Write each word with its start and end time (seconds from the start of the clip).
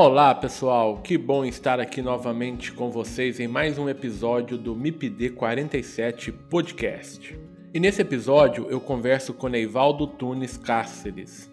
Olá 0.00 0.32
pessoal, 0.32 0.98
que 0.98 1.18
bom 1.18 1.44
estar 1.44 1.80
aqui 1.80 2.00
novamente 2.00 2.70
com 2.70 2.88
vocês 2.88 3.40
em 3.40 3.48
mais 3.48 3.78
um 3.78 3.88
episódio 3.88 4.56
do 4.56 4.72
MIPD 4.72 5.30
47 5.30 6.30
Podcast. 6.30 7.36
E 7.74 7.80
nesse 7.80 8.00
episódio 8.00 8.68
eu 8.70 8.80
converso 8.80 9.34
com 9.34 9.48
Neivaldo 9.48 10.06
Tunes 10.06 10.56
Cáceres, 10.56 11.50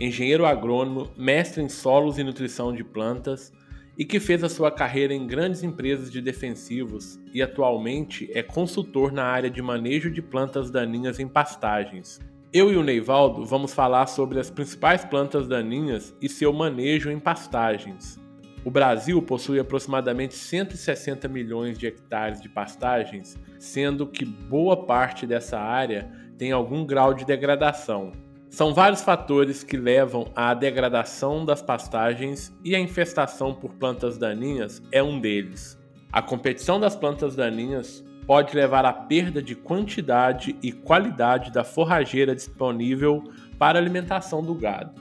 engenheiro 0.00 0.44
agrônomo, 0.44 1.12
mestre 1.16 1.62
em 1.62 1.68
solos 1.68 2.18
e 2.18 2.24
nutrição 2.24 2.74
de 2.74 2.82
plantas 2.82 3.52
e 3.96 4.04
que 4.04 4.18
fez 4.18 4.42
a 4.42 4.48
sua 4.48 4.72
carreira 4.72 5.14
em 5.14 5.24
grandes 5.24 5.62
empresas 5.62 6.10
de 6.10 6.20
defensivos 6.20 7.20
e 7.32 7.40
atualmente 7.40 8.28
é 8.34 8.42
consultor 8.42 9.12
na 9.12 9.22
área 9.22 9.48
de 9.48 9.62
manejo 9.62 10.10
de 10.10 10.20
plantas 10.20 10.72
daninhas 10.72 11.20
em 11.20 11.28
pastagens, 11.28 12.18
eu 12.52 12.72
e 12.72 12.76
o 12.76 12.82
Neivaldo 12.82 13.44
vamos 13.44 13.74
falar 13.74 14.06
sobre 14.06 14.38
as 14.38 14.50
principais 14.50 15.04
plantas 15.04 15.48
daninhas 15.48 16.14
e 16.20 16.28
seu 16.28 16.52
manejo 16.52 17.10
em 17.10 17.18
pastagens. 17.18 18.18
O 18.64 18.70
Brasil 18.70 19.20
possui 19.22 19.60
aproximadamente 19.60 20.34
160 20.34 21.28
milhões 21.28 21.78
de 21.78 21.86
hectares 21.86 22.40
de 22.40 22.48
pastagens, 22.48 23.36
sendo 23.58 24.06
que 24.06 24.24
boa 24.24 24.86
parte 24.86 25.26
dessa 25.26 25.58
área 25.58 26.10
tem 26.36 26.52
algum 26.52 26.84
grau 26.84 27.14
de 27.14 27.24
degradação. 27.24 28.12
São 28.48 28.72
vários 28.72 29.02
fatores 29.02 29.62
que 29.62 29.76
levam 29.76 30.32
à 30.34 30.54
degradação 30.54 31.44
das 31.44 31.60
pastagens 31.60 32.52
e 32.64 32.74
a 32.74 32.80
infestação 32.80 33.54
por 33.54 33.74
plantas 33.74 34.16
daninhas 34.16 34.82
é 34.90 35.02
um 35.02 35.20
deles. 35.20 35.78
A 36.10 36.22
competição 36.22 36.80
das 36.80 36.96
plantas 36.96 37.36
daninhas 37.36 38.02
pode 38.26 38.54
levar 38.56 38.84
à 38.84 38.92
perda 38.92 39.40
de 39.40 39.54
quantidade 39.54 40.56
e 40.62 40.72
qualidade 40.72 41.52
da 41.52 41.62
forrageira 41.62 42.34
disponível 42.34 43.22
para 43.58 43.78
alimentação 43.78 44.42
do 44.42 44.54
gado. 44.54 45.00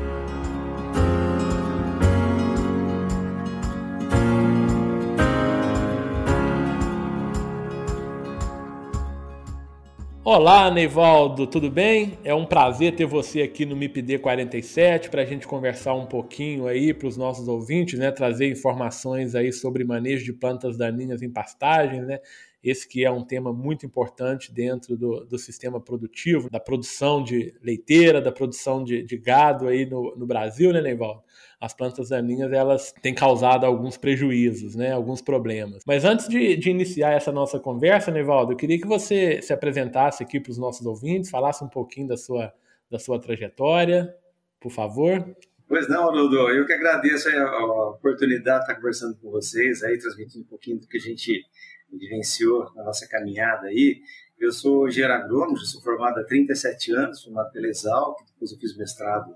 Olá, 10.31 10.71
Neivaldo, 10.71 11.47
tudo 11.47 11.71
bem? 11.71 12.19
É 12.23 12.35
um 12.35 12.45
prazer 12.45 12.95
ter 12.95 13.07
você 13.07 13.41
aqui 13.41 13.65
no 13.65 13.75
MIPD 13.75 14.19
47 14.19 15.09
para 15.09 15.23
a 15.23 15.25
gente 15.25 15.47
conversar 15.47 15.95
um 15.95 16.05
pouquinho 16.05 16.67
aí 16.67 16.93
para 16.93 17.09
os 17.09 17.17
nossos 17.17 17.49
ouvintes, 17.49 17.99
né? 17.99 18.11
Trazer 18.13 18.51
informações 18.51 19.35
aí 19.35 19.51
sobre 19.55 19.85
manejo 19.85 20.27
de 20.27 20.35
plantas 20.35 20.77
daninhas 20.77 21.23
em 21.23 21.31
pastagens, 21.31 22.07
né? 22.07 22.21
Esse 22.63 22.87
que 22.87 23.07
é 23.07 23.11
um 23.11 23.25
tema 23.25 23.55
muito 23.55 23.87
importante 23.87 24.53
dentro 24.53 24.99
do, 24.99 25.25
do 25.25 25.39
sistema 25.39 25.81
produtivo, 25.81 26.51
da 26.51 26.61
produção 26.61 27.25
de 27.25 27.55
leiteira, 27.63 28.21
da 28.21 28.31
produção 28.31 28.85
de, 28.85 29.03
de 29.03 29.17
gado 29.17 29.67
aí 29.67 29.87
no, 29.87 30.15
no 30.15 30.27
Brasil, 30.27 30.75
né, 30.75 30.83
Neivaldo? 30.83 31.23
As 31.61 31.75
plantas 31.75 32.09
daninhas 32.11 32.53
elas 32.53 32.93
têm 33.03 33.15
causado 33.15 33.67
alguns 33.67 33.97
prejuízos, 33.97 34.77
né, 34.77 34.93
alguns 34.93 35.21
problemas. 35.21 35.83
Mas 35.87 36.05
antes 36.05 36.29
de, 36.29 36.57
de 36.57 36.71
iniciar 36.71 37.13
essa 37.13 37.33
nossa 37.33 37.59
conversa, 37.59 38.11
Nevaldo, 38.11 38.53
eu 38.53 38.57
queria 38.57 38.81
que 38.81 38.87
você 38.87 39.43
se 39.43 39.53
apresentasse 39.53 40.23
aqui 40.23 40.39
para 40.39 40.51
os 40.51 40.59
nossos 40.59 40.87
ouvintes, 40.87 41.31
falasse 41.31 41.65
um 41.65 41.69
pouquinho 41.69 42.09
da 42.09 42.17
sua, 42.17 42.53
da 42.91 42.99
sua 42.99 43.21
trajetória, 43.21 44.15
por 44.61 44.71
favor. 44.71 45.25
Pois 45.67 45.89
não, 45.89 46.09
Haroldo, 46.09 46.37
eu 46.49 46.65
que 46.65 46.73
agradeço 46.73 47.29
a 47.29 47.91
oportunidade 47.91 48.61
de 48.61 48.65
estar 48.65 48.75
conversando 48.77 49.17
com 49.17 49.31
vocês, 49.31 49.83
aí 49.83 49.99
transmitindo 49.99 50.45
um 50.45 50.49
pouquinho 50.49 50.79
do 50.79 50.87
que 50.87 50.97
a 50.97 51.01
gente 51.01 51.45
vivenciou 51.93 52.73
na 52.75 52.85
nossa 52.85 53.07
caminhada 53.09 53.67
aí. 53.67 54.01
Eu 54.39 54.53
sou 54.53 54.87
engenheiro 54.87 55.15
agrônomo, 55.15 55.59
sou 55.59 55.83
formado 55.83 56.21
há 56.21 56.25
37 56.25 56.93
anos, 56.93 57.23
formado 57.23 57.51
pela 57.51 57.67
Exalc, 57.67 58.17
depois 58.25 58.53
eu 58.53 58.59
fiz 58.59 58.77
mestrado 58.77 59.35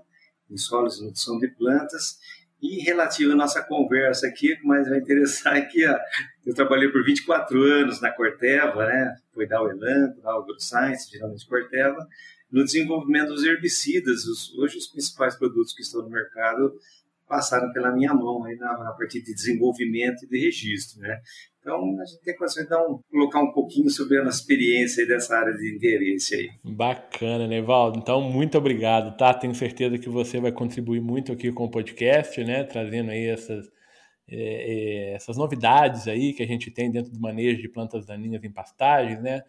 em 0.49 0.57
solos 0.57 0.99
e 0.99 1.03
nutrição 1.03 1.37
de 1.39 1.47
plantas. 1.49 2.17
E 2.61 2.81
relativo 2.81 3.33
à 3.33 3.35
nossa 3.35 3.61
conversa 3.61 4.27
aqui, 4.27 4.53
o 4.53 4.57
que 4.57 4.65
mais 4.65 4.87
vai 4.87 4.99
interessar 4.99 5.55
aqui, 5.57 5.85
ó, 5.85 5.97
eu 6.45 6.53
trabalhei 6.53 6.89
por 6.89 7.03
24 7.03 7.61
anos 7.61 7.99
na 7.99 8.11
Corteva, 8.11 8.85
né? 8.85 9.15
Foi 9.33 9.47
da 9.47 9.57
Elanco, 9.57 10.21
da 10.21 10.33
AgroScience, 10.33 11.11
geralmente 11.11 11.45
Corteva, 11.47 12.07
no 12.51 12.63
desenvolvimento 12.63 13.29
dos 13.29 13.43
herbicidas. 13.43 14.25
Os, 14.25 14.53
hoje 14.57 14.77
os 14.77 14.87
principais 14.87 15.35
produtos 15.35 15.73
que 15.73 15.81
estão 15.81 16.03
no 16.03 16.09
mercado 16.09 16.73
passaram 17.27 17.71
pela 17.71 17.91
minha 17.91 18.13
mão 18.13 18.43
aí 18.43 18.55
na, 18.55 18.77
na 18.77 18.91
parte 18.91 19.21
de 19.21 19.33
desenvolvimento 19.33 20.23
e 20.23 20.27
de 20.27 20.39
registro, 20.39 21.01
né? 21.01 21.19
Então, 21.63 21.79
a 21.97 22.05
gente 22.05 22.21
tem 22.23 22.35
que 22.35 22.61
então, 22.61 22.99
colocar 23.09 23.41
um 23.41 23.53
pouquinho 23.53 23.89
sobre 23.89 24.19
a 24.19 24.23
experiência 24.25 25.07
dessa 25.07 25.37
área 25.37 25.53
de 25.53 25.73
interesse 25.73 26.35
aí. 26.35 26.49
Bacana, 26.61 27.47
Nevaldo. 27.47 27.99
Então, 27.99 28.21
muito 28.21 28.57
obrigado, 28.57 29.15
tá? 29.15 29.33
Tenho 29.33 29.55
certeza 29.55 29.97
que 29.97 30.09
você 30.09 30.41
vai 30.41 30.51
contribuir 30.51 30.99
muito 30.99 31.31
aqui 31.31 31.53
com 31.53 31.63
o 31.63 31.71
podcast, 31.71 32.43
né? 32.43 32.65
Trazendo 32.65 33.11
aí 33.11 33.27
essas, 33.27 33.65
é, 34.27 35.11
é 35.11 35.13
essas 35.13 35.37
novidades 35.37 36.05
aí 36.09 36.33
que 36.33 36.43
a 36.43 36.47
gente 36.47 36.69
tem 36.69 36.91
dentro 36.91 37.13
do 37.13 37.21
manejo 37.21 37.61
de 37.61 37.69
plantas 37.69 38.05
daninhas 38.05 38.43
em 38.43 38.51
pastagens, 38.51 39.21
né? 39.21 39.41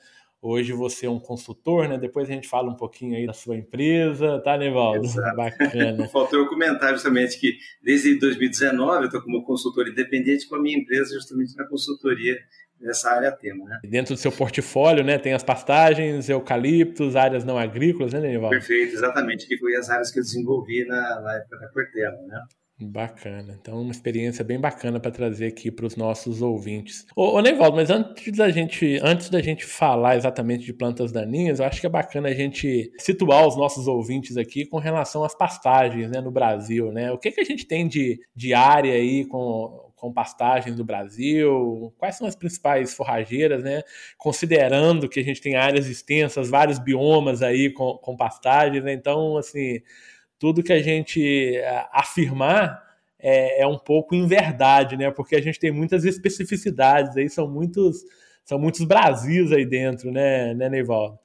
Hoje 0.46 0.74
você 0.74 1.06
é 1.06 1.10
um 1.10 1.18
consultor, 1.18 1.88
né? 1.88 1.96
Depois 1.96 2.28
a 2.28 2.32
gente 2.32 2.46
fala 2.46 2.70
um 2.70 2.76
pouquinho 2.76 3.16
aí 3.16 3.26
da 3.26 3.32
sua 3.32 3.56
empresa, 3.56 4.38
tá, 4.40 4.58
Nevaldo? 4.58 5.06
Exato. 5.06 5.34
Bacana. 5.34 6.06
Faltou 6.12 6.38
eu 6.40 6.46
comentar 6.46 6.92
justamente 6.92 7.40
que 7.40 7.56
desde 7.82 8.18
2019 8.18 8.98
eu 8.98 9.06
estou 9.06 9.22
como 9.22 9.42
consultor 9.42 9.88
independente 9.88 10.46
com 10.46 10.56
a 10.56 10.60
minha 10.60 10.76
empresa 10.76 11.14
justamente 11.14 11.56
na 11.56 11.66
consultoria 11.66 12.36
nessa 12.78 13.10
área 13.10 13.32
tema, 13.32 13.64
né? 13.64 13.80
Dentro 13.84 14.14
do 14.14 14.20
seu 14.20 14.30
portfólio, 14.30 15.02
né, 15.02 15.16
tem 15.16 15.32
as 15.32 15.42
pastagens, 15.42 16.28
eucaliptos, 16.28 17.16
áreas 17.16 17.42
não 17.42 17.56
agrícolas, 17.56 18.12
né, 18.12 18.20
Nevaldo? 18.20 18.54
Perfeito, 18.54 18.92
exatamente, 18.92 19.46
que 19.46 19.56
foi 19.56 19.74
as 19.76 19.88
áreas 19.88 20.10
que 20.10 20.18
eu 20.18 20.22
desenvolvi 20.22 20.84
na, 20.84 21.22
na 21.22 21.36
época 21.36 21.56
da 21.56 21.68
Cortella, 21.68 22.20
né? 22.26 22.42
Bacana. 22.76 23.56
Então, 23.60 23.80
uma 23.80 23.92
experiência 23.92 24.44
bem 24.44 24.58
bacana 24.58 24.98
para 24.98 25.12
trazer 25.12 25.46
aqui 25.46 25.70
para 25.70 25.86
os 25.86 25.94
nossos 25.94 26.42
ouvintes. 26.42 27.06
Ô, 27.14 27.38
ô 27.38 27.72
mas 27.72 27.88
antes 27.88 28.36
da, 28.36 28.50
gente, 28.50 28.98
antes 29.00 29.30
da 29.30 29.40
gente 29.40 29.64
falar 29.64 30.16
exatamente 30.16 30.64
de 30.64 30.72
plantas 30.72 31.12
daninhas, 31.12 31.60
eu 31.60 31.66
acho 31.66 31.80
que 31.80 31.86
é 31.86 31.90
bacana 31.90 32.30
a 32.30 32.34
gente 32.34 32.90
situar 32.98 33.46
os 33.46 33.56
nossos 33.56 33.86
ouvintes 33.86 34.36
aqui 34.36 34.66
com 34.66 34.78
relação 34.78 35.22
às 35.22 35.36
pastagens 35.36 36.10
né, 36.10 36.20
no 36.20 36.32
Brasil. 36.32 36.90
Né? 36.90 37.12
O 37.12 37.18
que, 37.18 37.30
que 37.30 37.40
a 37.40 37.44
gente 37.44 37.64
tem 37.64 37.86
de, 37.86 38.18
de 38.34 38.52
área 38.52 38.92
aí 38.92 39.24
com, 39.24 39.92
com 39.94 40.12
pastagens 40.12 40.74
do 40.74 40.84
Brasil? 40.84 41.94
Quais 41.96 42.16
são 42.16 42.26
as 42.26 42.34
principais 42.34 42.92
forrageiras, 42.92 43.62
né? 43.62 43.82
Considerando 44.18 45.08
que 45.08 45.20
a 45.20 45.24
gente 45.24 45.40
tem 45.40 45.54
áreas 45.54 45.86
extensas, 45.86 46.50
vários 46.50 46.80
biomas 46.80 47.40
aí 47.40 47.70
com, 47.70 47.94
com 47.98 48.16
pastagens, 48.16 48.82
né? 48.82 48.92
Então, 48.92 49.36
assim 49.36 49.80
tudo 50.44 50.62
que 50.62 50.74
a 50.74 50.82
gente 50.82 51.56
eh, 51.56 51.86
afirmar 51.90 52.78
é, 53.18 53.62
é, 53.62 53.66
um 53.66 53.78
pouco 53.78 54.14
em 54.14 54.26
verdade, 54.26 54.94
né? 54.94 55.10
Porque 55.10 55.34
a 55.34 55.40
gente 55.40 55.58
tem 55.58 55.72
muitas 55.72 56.04
especificidades 56.04 57.16
aí, 57.16 57.30
são 57.30 57.48
muitos, 57.48 58.04
são 58.44 58.58
muitos 58.58 58.84
Brasis 58.84 59.52
aí 59.52 59.64
dentro, 59.64 60.10
né, 60.12 60.52
né 60.52 60.68
Neivaldo? 60.68 61.18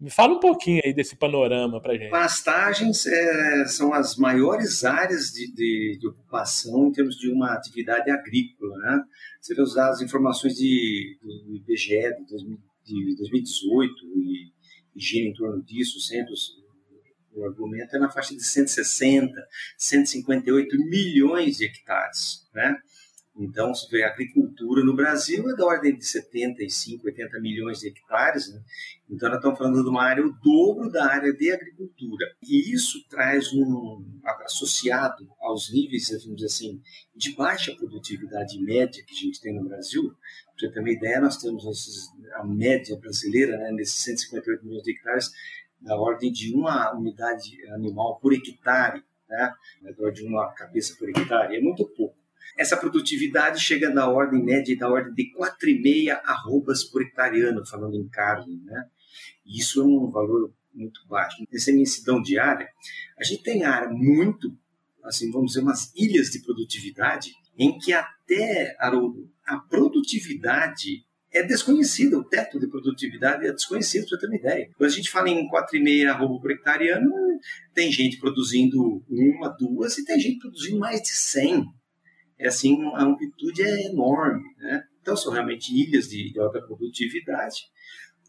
Me 0.00 0.08
fala 0.08 0.32
um 0.32 0.40
pouquinho 0.40 0.80
aí 0.82 0.94
desse 0.94 1.16
panorama 1.16 1.82
para 1.82 1.98
gente. 1.98 2.08
Pastagens 2.08 3.04
é, 3.04 3.66
são 3.66 3.92
as 3.92 4.16
maiores 4.16 4.84
áreas 4.86 5.26
de, 5.32 5.52
de, 5.52 5.98
de, 6.00 6.08
ocupação 6.08 6.88
em 6.88 6.92
termos 6.92 7.16
de 7.18 7.30
uma 7.30 7.52
atividade 7.52 8.10
agrícola, 8.10 8.74
né? 8.78 9.02
Você 9.38 9.54
vê 9.54 9.60
usar 9.60 9.90
as 9.90 10.00
informações 10.00 10.54
de, 10.54 11.18
do 11.22 11.56
IBGE 11.56 12.00
de, 12.26 13.04
de 13.10 13.16
2018 13.16 13.94
e, 14.16 14.50
e 14.96 14.98
gira 14.98 15.28
em 15.28 15.34
torno 15.34 15.62
disso, 15.62 16.00
centros 16.00 16.61
o 17.34 17.44
argumento 17.44 17.96
é 17.96 17.98
na 17.98 18.10
faixa 18.10 18.34
de 18.34 18.44
160, 18.44 19.32
158 19.78 20.76
milhões 20.78 21.56
de 21.58 21.64
hectares, 21.64 22.48
né? 22.54 22.76
Então, 23.34 23.74
se 23.74 23.90
vê 23.90 24.04
a 24.04 24.08
agricultura 24.08 24.84
no 24.84 24.94
Brasil 24.94 25.48
é 25.48 25.56
da 25.56 25.64
ordem 25.64 25.96
de 25.96 26.04
75, 26.04 27.06
80 27.06 27.40
milhões 27.40 27.78
de 27.80 27.88
hectares, 27.88 28.52
né? 28.52 28.60
Então, 29.08 29.28
nós 29.30 29.38
estamos 29.38 29.58
falando 29.58 29.82
de 29.82 29.88
uma 29.88 30.02
área, 30.02 30.24
o 30.24 30.32
dobro 30.32 30.90
da 30.90 31.06
área 31.06 31.32
de 31.32 31.50
agricultura. 31.50 32.26
E 32.42 32.72
isso 32.72 32.98
traz 33.08 33.50
um, 33.54 34.04
associado 34.44 35.26
aos 35.40 35.72
níveis, 35.72 36.10
vamos 36.24 36.36
dizer 36.36 36.46
assim, 36.46 36.80
de 37.16 37.34
baixa 37.34 37.74
produtividade 37.74 38.60
média 38.62 39.02
que 39.06 39.14
a 39.14 39.18
gente 39.18 39.40
tem 39.40 39.54
no 39.54 39.66
Brasil. 39.66 40.02
Para 40.02 40.68
você 40.68 40.70
ter 40.70 40.80
uma 40.80 40.90
ideia, 40.90 41.20
nós 41.20 41.38
temos 41.38 41.64
a 42.34 42.44
média 42.44 42.96
brasileira, 42.98 43.56
né, 43.56 43.72
nesses 43.72 44.02
158 44.04 44.64
milhões 44.64 44.82
de 44.82 44.92
hectares, 44.92 45.30
da 45.82 45.96
ordem 45.96 46.32
de 46.32 46.54
uma 46.54 46.94
unidade 46.96 47.64
animal 47.72 48.18
por 48.20 48.32
hectare, 48.32 49.02
né? 49.28 49.54
de 50.12 50.24
uma 50.24 50.52
cabeça 50.52 50.94
por 50.98 51.08
hectare, 51.08 51.56
é 51.56 51.60
muito 51.60 51.86
pouco. 51.88 52.16
Essa 52.56 52.76
produtividade 52.76 53.60
chega 53.60 53.88
na 53.90 54.08
ordem 54.08 54.44
média 54.44 54.76
da 54.76 54.88
ordem 54.88 55.14
de 55.14 55.32
4,5 55.32 56.20
arrobas 56.24 56.84
por 56.84 57.02
hectare 57.02 57.40
ano, 57.42 57.66
falando 57.66 57.96
em 57.96 58.08
carne. 58.08 58.60
Né? 58.64 58.88
Isso 59.46 59.80
é 59.80 59.84
um 59.84 60.10
valor 60.10 60.52
muito 60.74 61.06
baixo. 61.06 61.36
Essa 61.52 61.70
imensidão 61.70 62.20
de 62.20 62.38
área, 62.38 62.68
a 63.18 63.24
gente 63.24 63.42
tem 63.42 63.64
área 63.64 63.88
muito, 63.88 64.56
assim, 65.04 65.30
vamos 65.30 65.52
dizer, 65.52 65.60
umas 65.60 65.92
ilhas 65.94 66.28
de 66.28 66.40
produtividade, 66.40 67.32
em 67.58 67.78
que 67.78 67.92
até, 67.92 68.74
Haroldo, 68.78 69.30
a 69.46 69.58
produtividade 69.58 71.04
é 71.32 71.42
desconhecido, 71.42 72.18
o 72.18 72.24
teto 72.24 72.60
de 72.60 72.66
produtividade 72.68 73.46
é 73.46 73.52
desconhecido, 73.52 74.06
para 74.08 74.18
ter 74.18 74.26
uma 74.26 74.36
ideia. 74.36 74.68
Quando 74.76 74.90
a 74.90 74.92
gente 74.92 75.10
fala 75.10 75.30
em 75.30 75.48
4,5 75.48 76.08
arroba 76.08 76.40
por 76.40 76.50
hectare 76.50 76.90
ano, 76.90 77.10
tem 77.74 77.90
gente 77.90 78.18
produzindo 78.18 79.02
uma, 79.08 79.48
duas, 79.48 79.96
e 79.96 80.04
tem 80.04 80.20
gente 80.20 80.38
produzindo 80.38 80.78
mais 80.78 81.00
de 81.00 81.08
100. 81.08 81.64
É 82.38 82.48
assim, 82.48 82.76
a 82.94 83.04
amplitude 83.04 83.62
é 83.62 83.86
enorme, 83.86 84.42
né? 84.58 84.82
Então, 85.00 85.16
são 85.16 85.32
realmente 85.32 85.72
ilhas 85.72 86.08
de, 86.08 86.32
de 86.32 86.38
alta 86.38 86.60
produtividade, 86.60 87.62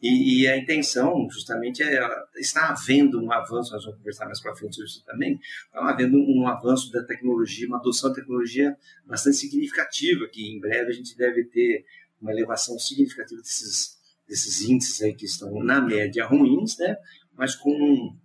e, 0.03 0.41
e, 0.41 0.47
a 0.49 0.57
intenção, 0.57 1.29
justamente, 1.31 1.81
é 1.81 2.05
está 2.35 2.71
havendo 2.71 3.23
um 3.23 3.31
avanço, 3.31 3.71
nós 3.71 3.85
vamos 3.85 3.99
conversar 3.99 4.25
mais 4.25 4.41
para 4.41 4.53
frente 4.53 4.75
sobre 4.75 4.89
isso 4.89 5.01
também, 5.05 5.39
está 5.65 5.89
havendo 5.89 6.17
um 6.17 6.45
avanço 6.45 6.91
da 6.91 7.01
tecnologia, 7.05 7.65
uma 7.67 7.77
adoção 7.77 8.09
da 8.09 8.17
tecnologia 8.17 8.75
bastante 9.05 9.37
significativa, 9.37 10.27
que 10.29 10.45
em 10.45 10.59
breve 10.59 10.89
a 10.89 10.93
gente 10.93 11.15
deve 11.15 11.45
ter 11.45 11.85
uma 12.23 12.31
elevação 12.31 12.79
significativa 12.79 13.41
desses, 13.41 13.97
desses 14.27 14.61
índices 14.61 15.01
aí 15.01 15.13
que 15.13 15.25
estão, 15.25 15.61
na 15.63 15.81
média, 15.81 16.25
ruins, 16.25 16.77
né? 16.77 16.95
mas 17.33 17.53
com, 17.55 18.17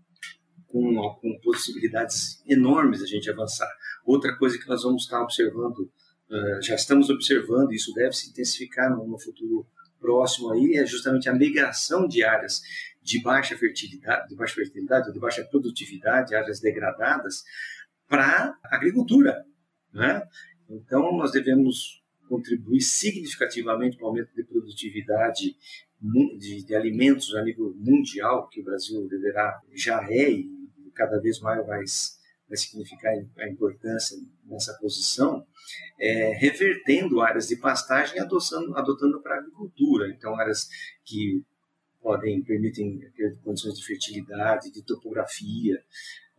com, 0.68 1.18
com 1.20 1.40
possibilidades 1.42 2.42
enormes 2.46 3.00
de 3.00 3.04
a 3.04 3.08
gente 3.08 3.28
avançar. 3.28 3.68
Outra 4.04 4.36
coisa 4.38 4.58
que 4.58 4.68
nós 4.68 4.84
vamos 4.84 5.02
estar 5.02 5.20
observando, 5.20 5.80
uh, 6.30 6.62
já 6.62 6.76
estamos 6.76 7.10
observando, 7.10 7.72
e 7.72 7.76
isso 7.76 7.92
deve 7.92 8.12
se 8.12 8.30
intensificar 8.30 8.96
no, 8.96 9.18
futuro 9.18 9.66
próximo 10.00 10.52
aí, 10.52 10.76
é 10.76 10.86
justamente 10.86 11.28
a 11.28 11.34
migração 11.34 12.06
de 12.06 12.22
áreas 12.22 12.62
de 13.02 13.20
baixa 13.20 13.56
fertilidade, 13.56 14.28
de 14.28 14.36
baixa 14.36 14.54
fertilidade, 14.54 15.12
de 15.12 15.18
baixa 15.18 15.44
produtividade, 15.44 16.34
áreas 16.36 16.60
degradadas, 16.60 17.42
para 18.06 18.56
agricultura. 18.64 19.44
Né? 19.92 20.22
Então, 20.68 21.16
nós 21.16 21.32
devemos 21.32 22.02
contribuir 22.28 22.80
significativamente 22.80 23.96
para 23.96 24.04
o 24.04 24.08
aumento 24.08 24.34
de 24.34 24.44
produtividade 24.44 25.56
de, 26.00 26.64
de, 26.64 26.74
alimentos 26.74 27.34
a 27.34 27.42
nível 27.42 27.74
mundial, 27.76 28.48
que 28.48 28.60
o 28.60 28.64
Brasil 28.64 29.06
deverá, 29.08 29.60
já 29.74 30.04
é 30.08 30.30
e 30.30 30.48
cada 30.94 31.20
vez 31.20 31.40
mais 31.40 31.66
vai, 31.66 31.82
vai 32.48 32.56
significar 32.56 33.12
a 33.38 33.48
importância 33.48 34.16
nessa 34.44 34.76
posição, 34.80 35.46
é, 35.98 36.32
revertendo 36.36 37.20
áreas 37.20 37.48
de 37.48 37.56
pastagem 37.56 38.16
e 38.16 38.20
adotando, 38.20 38.76
adotando 38.76 39.20
para 39.20 39.36
a 39.36 39.38
agricultura. 39.38 40.08
Então, 40.08 40.34
áreas 40.38 40.68
que 41.04 41.42
podem, 42.00 42.42
permitem 42.42 42.98
ter 43.16 43.36
condições 43.42 43.74
de 43.74 43.84
fertilidade, 43.84 44.72
de 44.72 44.82
topografia, 44.82 45.82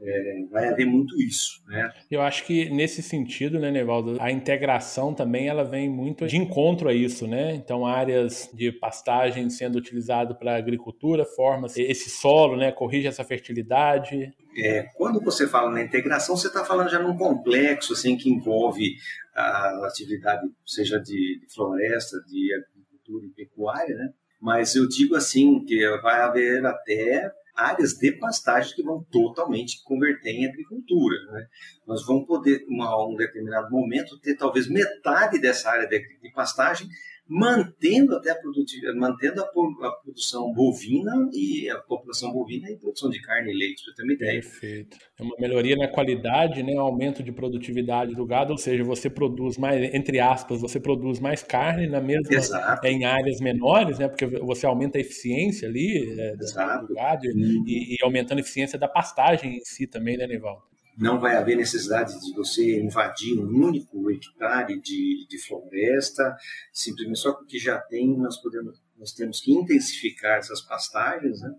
é, 0.02 0.46
vai 0.50 0.70
haver 0.70 0.86
muito 0.86 1.22
isso, 1.22 1.62
né? 1.68 1.92
Eu 2.10 2.22
acho 2.22 2.46
que 2.46 2.70
nesse 2.70 3.04
sentido, 3.04 3.60
né, 3.60 3.70
Nevaldo, 3.70 4.18
a 4.20 4.32
integração 4.32 5.14
também 5.14 5.48
ela 5.48 5.64
vem 5.64 5.90
muito 5.90 6.26
de 6.26 6.38
encontro 6.38 6.88
a 6.88 6.94
isso, 6.94 7.28
né? 7.28 7.54
Então 7.54 7.86
áreas 7.86 8.50
de 8.54 8.72
pastagem 8.72 9.50
sendo 9.50 9.78
utilizado 9.78 10.36
para 10.36 10.56
agricultura, 10.56 11.26
forma 11.26 11.68
esse 11.76 12.10
solo, 12.10 12.56
né, 12.56 12.72
corrige 12.72 13.08
essa 13.08 13.24
fertilidade. 13.24 14.34
É, 14.58 14.84
quando 14.96 15.20
você 15.22 15.48
fala 15.48 15.70
na 15.70 15.82
integração, 15.82 16.36
você 16.36 16.48
está 16.48 16.64
falando 16.64 16.90
já 16.90 17.00
num 17.00 17.18
complexo 17.18 17.94
assim 17.94 18.16
que 18.16 18.30
envolve 18.30 18.96
a 19.36 19.86
atividade, 19.86 20.48
seja 20.66 21.00
de, 21.00 21.40
de 21.40 21.54
floresta, 21.54 22.18
de 22.28 22.54
agricultura 22.54 23.26
e 23.26 23.30
pecuária, 23.30 23.96
né? 23.96 24.10
Mas 24.42 24.76
eu 24.76 24.88
digo 24.88 25.16
assim 25.16 25.66
que 25.66 25.86
vai 26.02 26.22
haver 26.22 26.66
até 26.66 27.30
áreas 27.60 27.94
de 27.94 28.12
pastagem 28.14 28.74
que 28.76 28.84
vão 28.84 29.04
totalmente 29.12 29.84
converter 29.84 30.32
em 30.32 30.48
agricultura. 30.48 31.16
Né? 31.32 31.48
Nós 31.86 32.06
vamos 32.06 32.28
poder, 32.28 32.66
em 32.68 32.82
um 32.82 33.16
determinado 33.16 33.70
momento, 33.70 34.20
ter 34.20 34.36
talvez 34.36 34.70
metade 34.70 35.40
dessa 35.40 35.70
área 35.70 35.88
de, 35.88 36.00
de 36.20 36.32
pastagem 36.32 36.88
mantendo 37.30 38.16
até 38.16 38.32
a 38.32 38.36
produtividade, 38.36 38.98
mantendo 38.98 39.44
a, 39.44 39.46
a, 39.46 39.92
produção 40.04 40.52
bovina 40.52 41.30
e 41.32 41.70
a 41.70 41.78
população 41.78 42.32
bovina 42.34 42.72
e 42.72 42.76
produção 42.76 43.08
de 43.08 43.22
carne 43.22 43.52
e 43.52 43.56
leite, 43.56 43.84
para 43.86 43.94
ter 43.94 44.04
uma 44.04 44.14
ideia. 44.14 44.42
Perfeito. 44.42 44.98
É 45.20 45.22
uma 45.22 45.36
melhoria 45.38 45.76
na 45.76 45.88
qualidade, 45.88 46.64
né, 46.64 46.76
aumento 46.76 47.22
de 47.22 47.32
produtividade 47.32 48.16
do 48.16 48.26
gado, 48.26 48.52
ou 48.52 48.58
seja, 48.58 48.84
você 48.84 49.12
produz 49.12 49.60
mais, 49.60 49.94
entre 49.94 50.20
aspas, 50.20 50.60
você 50.60 50.80
produz 50.80 51.20
mais 51.20 51.44
carne 51.44 51.86
na 51.86 52.02
mesma 52.02 52.34
Exato. 52.34 52.88
em 52.88 53.06
áreas 53.06 53.40
menores, 53.40 54.00
né, 54.00 54.08
porque 54.08 54.26
você 54.26 54.66
aumenta 54.66 54.98
a 54.98 55.02
eficiência 55.02 55.70
ali 55.70 56.20
é, 56.20 56.36
do 56.36 56.94
gado 56.96 57.28
hum. 57.28 57.64
e, 57.68 57.94
e, 57.94 57.98
aumentando 58.04 58.40
a 58.40 58.42
eficiência 58.42 58.80
da 58.80 58.88
pastagem 58.88 59.58
em 59.58 59.64
si 59.64 59.86
também, 59.86 60.18
né, 60.18 60.26
Neval? 60.26 60.69
Não 61.00 61.18
vai 61.18 61.38
haver 61.38 61.56
necessidade 61.56 62.20
de 62.20 62.34
você 62.34 62.82
invadir 62.82 63.40
um 63.40 63.48
único 63.48 64.12
hectare 64.12 64.80
de, 64.82 65.26
de 65.30 65.48
floresta, 65.48 66.36
simplesmente 66.74 67.20
só 67.20 67.32
porque 67.32 67.58
já 67.58 67.80
tem, 67.80 68.18
nós, 68.18 68.38
podemos, 68.42 68.82
nós 68.98 69.14
temos 69.14 69.40
que 69.40 69.54
intensificar 69.54 70.40
essas 70.40 70.62
pastagens, 70.62 71.42
né? 71.42 71.56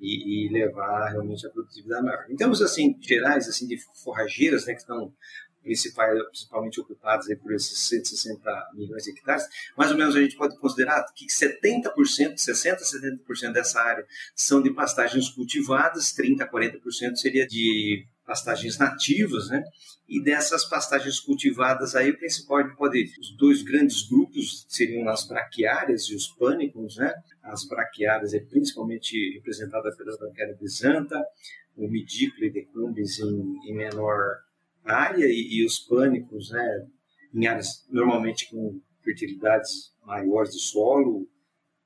E, 0.00 0.46
e, 0.46 0.48
levar 0.50 1.10
realmente 1.10 1.46
a 1.46 1.50
produtividade 1.50 2.02
maior. 2.02 2.24
Em 2.30 2.34
termos 2.34 2.62
assim, 2.62 2.96
gerais 3.02 3.46
assim, 3.46 3.66
de 3.66 3.76
forrageiras 4.02 4.64
né, 4.64 4.72
que 4.72 4.80
estão 4.80 5.12
principalmente 5.62 6.80
ocupadas 6.80 7.28
aí 7.28 7.36
por 7.36 7.52
esses 7.52 7.78
160 7.86 8.70
milhões 8.72 9.04
de 9.04 9.10
hectares, 9.10 9.44
mais 9.76 9.90
ou 9.90 9.98
menos 9.98 10.16
a 10.16 10.22
gente 10.22 10.36
pode 10.36 10.56
considerar 10.56 11.04
que 11.14 11.26
70%, 11.26 11.92
60% 12.34 12.72
a 12.72 12.76
70% 12.76 13.52
dessa 13.52 13.78
área 13.78 14.06
são 14.34 14.62
de 14.62 14.72
pastagens 14.72 15.28
cultivadas, 15.28 16.14
30% 16.14 16.40
a 16.40 16.50
40% 16.50 17.16
seria 17.16 17.46
de 17.46 18.06
pastagens 18.30 18.78
nativas, 18.78 19.48
né? 19.48 19.60
E 20.08 20.22
dessas 20.22 20.64
pastagens 20.64 21.18
cultivadas 21.18 21.96
aí, 21.96 22.10
o 22.10 22.16
principal 22.16 22.64
pode, 22.76 23.12
os 23.18 23.36
dois 23.36 23.60
grandes 23.60 24.08
grupos 24.08 24.64
seriam 24.68 25.08
as 25.08 25.26
braquiárias 25.26 26.04
e 26.04 26.14
os 26.14 26.28
pânicos, 26.28 26.96
né? 26.96 27.12
As 27.42 27.66
braquiárias 27.66 28.32
é 28.32 28.38
principalmente 28.38 29.16
representada 29.34 29.90
pela 29.96 30.16
braquiária 30.16 30.56
bisanta, 30.60 31.20
o 31.76 31.88
midículo 31.88 32.44
e 32.44 32.52
decumbens 32.52 33.18
em, 33.18 33.58
em 33.68 33.74
menor 33.74 34.36
área 34.84 35.26
e, 35.26 35.58
e, 35.58 35.66
os 35.66 35.80
pânicos, 35.80 36.52
né? 36.52 36.86
Em 37.34 37.48
áreas 37.48 37.84
normalmente 37.90 38.48
com 38.48 38.80
fertilidades 39.02 39.92
maiores 40.06 40.52
de 40.52 40.60
solo, 40.60 41.28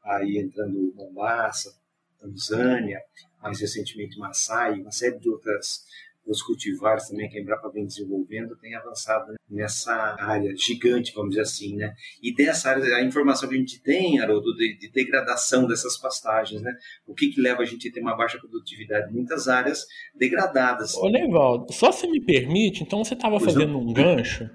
aí 0.04 0.36
entrando 0.36 0.92
Mombasa, 0.94 1.74
Tanzânia, 2.20 3.00
mais 3.42 3.58
recentemente 3.60 4.18
Maasai, 4.18 4.80
uma 4.80 4.92
série 4.92 5.18
de 5.18 5.30
outras 5.30 5.84
os 6.26 6.42
cultivares 6.42 7.08
também 7.08 7.28
que 7.28 7.38
a 7.38 7.40
Embrapa 7.40 7.70
vem 7.70 7.84
desenvolvendo 7.84 8.56
tem 8.56 8.74
avançado 8.74 9.34
nessa 9.48 10.16
área 10.18 10.54
gigante, 10.56 11.12
vamos 11.14 11.30
dizer 11.30 11.42
assim, 11.42 11.76
né? 11.76 11.94
E 12.22 12.34
dessa 12.34 12.70
área, 12.70 12.96
a 12.96 13.02
informação 13.02 13.48
que 13.48 13.54
a 13.54 13.58
gente 13.58 13.82
tem, 13.82 14.20
Haroldo, 14.20 14.54
de, 14.54 14.76
de 14.78 14.90
degradação 14.90 15.66
dessas 15.66 15.96
pastagens, 15.98 16.62
né? 16.62 16.72
O 17.06 17.14
que 17.14 17.28
que 17.28 17.40
leva 17.40 17.62
a 17.62 17.64
gente 17.66 17.88
a 17.88 17.92
ter 17.92 18.00
uma 18.00 18.16
baixa 18.16 18.38
produtividade? 18.38 19.12
Muitas 19.12 19.48
áreas 19.48 19.86
degradadas. 20.14 20.94
Ô, 20.96 21.08
Nevaldo, 21.08 21.72
só 21.72 21.92
se 21.92 22.06
me 22.06 22.20
permite, 22.20 22.82
então 22.82 23.04
você 23.04 23.14
estava 23.14 23.38
fazendo 23.38 23.78
um 23.78 23.92
gancho 23.92 24.48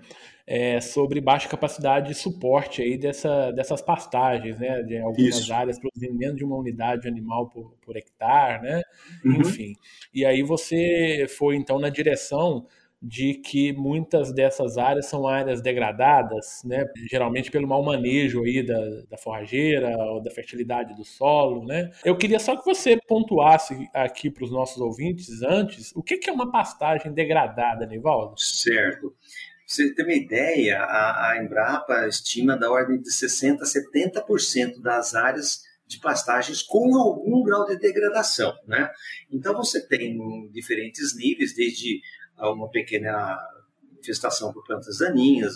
é, 0.51 0.81
sobre 0.81 1.21
baixa 1.21 1.47
capacidade 1.47 2.07
de 2.07 2.15
suporte 2.15 2.81
aí 2.81 2.97
dessa, 2.97 3.51
dessas 3.51 3.83
pastagens, 3.83 4.59
né? 4.59 4.81
De 4.81 4.97
algumas 4.97 5.37
Isso. 5.37 5.53
áreas 5.53 5.77
produzindo 5.77 6.17
menos 6.17 6.37
de 6.37 6.43
uma 6.43 6.57
unidade 6.57 7.07
animal 7.07 7.47
por, 7.47 7.75
por 7.79 7.95
hectare, 7.95 8.63
né? 8.63 8.81
Uhum. 9.23 9.41
Enfim. 9.41 9.75
E 10.11 10.25
aí 10.25 10.41
você 10.41 11.27
foi 11.37 11.55
então 11.55 11.77
na 11.77 11.89
direção 11.89 12.65
de 12.99 13.35
que 13.35 13.71
muitas 13.73 14.33
dessas 14.33 14.77
áreas 14.77 15.05
são 15.05 15.27
áreas 15.27 15.61
degradadas, 15.61 16.61
né, 16.65 16.85
geralmente 17.09 17.49
pelo 17.49 17.65
mau 17.65 17.81
manejo 17.81 18.43
aí 18.43 18.61
da, 18.61 18.77
da 19.09 19.17
forrageira 19.17 19.95
ou 20.11 20.21
da 20.21 20.29
fertilidade 20.29 20.93
do 20.95 21.05
solo, 21.05 21.65
né. 21.65 21.91
Eu 22.03 22.17
queria 22.17 22.39
só 22.39 22.57
que 22.57 22.65
você 22.65 22.99
pontuasse 23.07 23.87
aqui 23.93 24.29
para 24.29 24.43
os 24.43 24.51
nossos 24.51 24.81
ouvintes 24.81 25.41
antes 25.41 25.95
o 25.95 26.03
que, 26.03 26.17
que 26.17 26.29
é 26.29 26.33
uma 26.33 26.51
pastagem 26.51 27.13
degradada, 27.13 27.85
Nivaldo? 27.85 28.33
Certo 28.37 29.15
você 29.69 29.93
ter 29.93 30.03
uma 30.03 30.13
ideia, 30.13 30.79
a, 30.79 31.29
a 31.29 31.43
Embrapa 31.43 32.07
estima 32.07 32.57
da 32.57 32.71
ordem 32.71 32.99
de 32.99 33.09
60% 33.09 33.59
a 33.61 33.65
70% 33.65 34.81
das 34.81 35.13
áreas 35.13 35.61
de 35.85 35.99
pastagens 35.99 36.63
com 36.63 36.97
algum 36.97 37.43
grau 37.43 37.67
de 37.67 37.77
degradação. 37.77 38.51
Né? 38.67 38.89
Então 39.31 39.55
você 39.55 39.85
tem 39.85 40.17
diferentes 40.51 41.15
níveis, 41.15 41.53
desde 41.53 42.01
uma 42.39 42.69
pequena 42.69 43.37
infestação 43.99 44.51
por 44.51 44.65
plantas 44.65 44.99
daninhas 44.99 45.53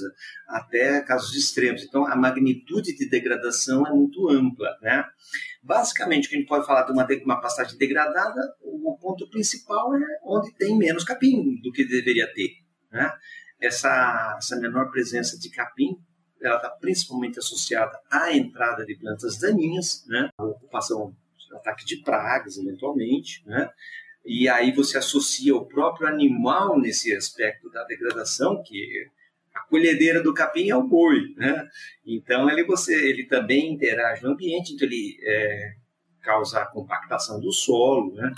até 0.48 1.01
casos 1.01 1.36
extremos. 1.36 1.84
Então 1.84 2.05
a 2.05 2.15
magnitude 2.15 2.96
de 2.96 3.10
degradação 3.10 3.88
é 3.88 3.89
muito 3.89 4.29
ampla. 4.29 4.77
Né? 4.79 5.03
Basicamente, 5.63 6.27
o 6.27 6.29
que 6.29 6.36
a 6.36 6.39
gente 6.39 6.48
pode 6.48 6.67
falar 6.67 6.84
de 6.84 6.91
uma, 6.91 7.08
uma 7.25 7.41
pastagem 7.41 7.77
degradada, 7.79 8.41
o 8.62 8.96
ponto 9.01 9.27
principal 9.29 9.96
é 9.96 10.20
onde 10.24 10.53
tem 10.55 10.77
menos 10.77 11.03
capim 11.03 11.60
do 11.63 11.72
que 11.72 11.84
deveria 11.84 12.32
ter. 12.32 12.51
Né? 12.91 13.12
Essa, 13.65 14.36
essa 14.38 14.55
menor 14.60 14.91
presença 14.91 15.38
de 15.39 15.50
capim 15.50 15.98
ela 16.41 16.58
está 16.58 16.70
principalmente 16.70 17.39
associada 17.39 17.98
à 18.12 18.36
entrada 18.36 18.86
de 18.86 18.96
plantas 18.96 19.39
daninhas, 19.39 20.03
né? 20.08 20.29
a 20.38 20.43
ocupação, 20.43 21.15
ataque 21.53 21.86
de 21.86 22.01
pragas, 22.01 22.58
eventualmente, 22.58 23.41
né? 23.46 23.70
e 24.25 24.50
aí 24.50 24.72
você 24.74 24.98
associa 24.98 25.55
o 25.55 25.65
próprio 25.65 26.08
animal 26.08 26.79
nesse 26.79 27.15
aspecto 27.15 27.70
da 27.70 27.84
degradação, 27.86 28.62
que 28.63 29.08
a 29.53 29.62
colhedeira 29.67 30.22
do 30.22 30.34
capim 30.34 30.70
é 30.70 30.75
o 30.75 30.88
boi, 30.88 31.34
né? 31.38 31.67
Então 32.05 32.50
ele 32.50 32.63
você 32.63 32.93
ele 33.08 33.25
também 33.25 33.72
interage 33.72 34.24
no 34.24 34.32
ambiente, 34.32 34.74
então 34.74 34.88
ele 34.88 35.17
é, 35.22 35.74
causa 36.22 36.62
a 36.62 36.65
compactação 36.65 37.39
do 37.39 37.51
solo, 37.51 38.15
né? 38.15 38.32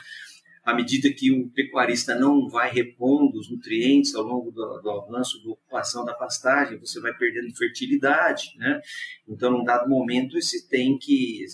À 0.65 0.73
medida 0.73 1.13
que 1.13 1.31
o 1.31 1.47
pecuarista 1.51 2.15
não 2.15 2.49
vai 2.49 2.71
repondo 2.71 3.37
os 3.37 3.51
nutrientes 3.51 4.15
ao 4.15 4.23
longo 4.23 4.51
do, 4.51 4.81
do 4.81 4.89
avanço 4.89 5.41
da 5.43 5.51
ocupação 5.51 6.03
da 6.03 6.15
pastagem, 6.15 6.79
você 6.79 6.99
vai 6.99 7.13
perdendo 7.13 7.55
fertilidade, 7.55 8.51
né? 8.57 8.81
Então, 9.27 9.51
num 9.51 9.63
dado 9.63 9.87
momento, 9.87 10.41
se 10.41 10.67
tem 10.67 10.97
que, 10.97 11.45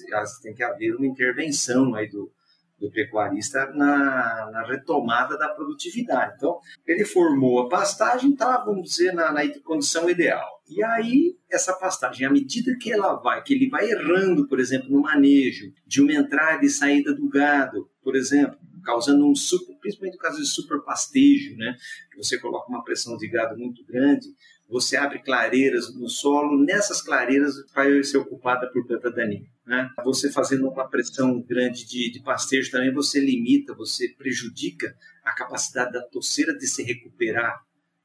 tem 0.42 0.54
que 0.54 0.64
haver 0.64 0.96
uma 0.96 1.06
intervenção 1.06 1.94
aí 1.94 2.10
do, 2.10 2.32
do 2.80 2.90
pecuarista 2.90 3.70
na, 3.74 4.50
na, 4.50 4.66
retomada 4.66 5.38
da 5.38 5.50
produtividade. 5.50 6.36
Então, 6.38 6.58
ele 6.88 7.04
formou 7.04 7.60
a 7.60 7.70
pastagem, 7.70 8.34
tá, 8.34 8.64
vamos 8.64 8.90
dizer, 8.90 9.14
na, 9.14 9.30
na 9.30 9.42
condição 9.62 10.10
ideal. 10.10 10.48
E 10.70 10.82
aí, 10.82 11.36
essa 11.52 11.74
pastagem, 11.74 12.26
à 12.26 12.30
medida 12.30 12.78
que 12.80 12.94
ela 12.94 13.16
vai, 13.16 13.44
que 13.44 13.54
ele 13.54 13.70
vai 13.70 13.92
errando, 13.92 14.48
por 14.48 14.58
exemplo, 14.58 14.90
no 14.90 15.02
manejo 15.02 15.70
de 15.86 16.02
uma 16.02 16.14
entrada 16.14 16.66
e 16.66 16.70
saída 16.70 17.14
do 17.14 17.28
gado, 17.28 17.91
por 18.04 18.16
exemplo, 18.16 18.58
causando 18.84 19.28
um 19.28 19.36
super, 19.36 19.76
principalmente 19.80 20.16
no 20.16 20.22
caso 20.22 20.42
de 20.42 20.48
superpastejo, 20.48 21.56
né? 21.56 21.76
Que 22.12 22.18
você 22.18 22.38
coloca 22.40 22.70
uma 22.70 22.84
pressão 22.84 23.16
de 23.18 23.28
gado 23.28 23.58
muito 23.58 23.86
grande, 23.86 24.28
você 24.72 24.96
abre 24.96 25.20
clareiras 25.20 25.94
no 25.94 26.08
solo, 26.08 26.64
nessas 26.64 27.02
clareiras 27.02 27.56
vai 27.74 28.02
ser 28.04 28.18
ocupada 28.18 28.72
por 28.72 28.88
planta 28.88 29.12
daninha. 29.12 29.46
Né? 29.66 29.90
Você 30.06 30.32
fazendo 30.32 30.68
uma 30.68 30.88
pressão 30.90 31.42
grande 31.42 31.86
de, 31.86 32.10
de 32.10 32.22
pastejo 32.22 32.72
também, 32.72 32.94
você 32.94 33.20
limita, 33.20 33.76
você 33.76 34.08
prejudica 34.18 34.96
a 35.26 35.34
capacidade 35.34 35.92
da 35.92 36.02
toceira 36.02 36.58
de 36.58 36.66
se 36.68 36.84
recuperar. 36.84 37.62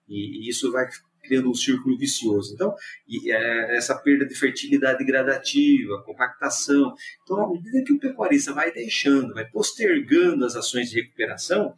E, 0.08 0.46
e 0.46 0.50
isso 0.50 0.72
vai 0.72 0.88
criando 1.26 1.50
um 1.50 1.54
círculo 1.54 1.98
vicioso. 1.98 2.54
Então, 2.54 2.74
e, 3.08 3.30
é, 3.30 3.76
essa 3.76 3.94
perda 3.94 4.24
de 4.26 4.34
fertilidade 4.34 5.04
gradativa, 5.04 6.02
compactação. 6.04 6.94
Então, 7.22 7.44
à 7.44 7.52
medida 7.52 7.82
que 7.84 7.92
o 7.92 7.98
pecuarista 7.98 8.52
vai 8.52 8.72
deixando, 8.72 9.34
vai 9.34 9.44
postergando 9.46 10.44
as 10.44 10.56
ações 10.56 10.90
de 10.90 11.00
recuperação, 11.00 11.74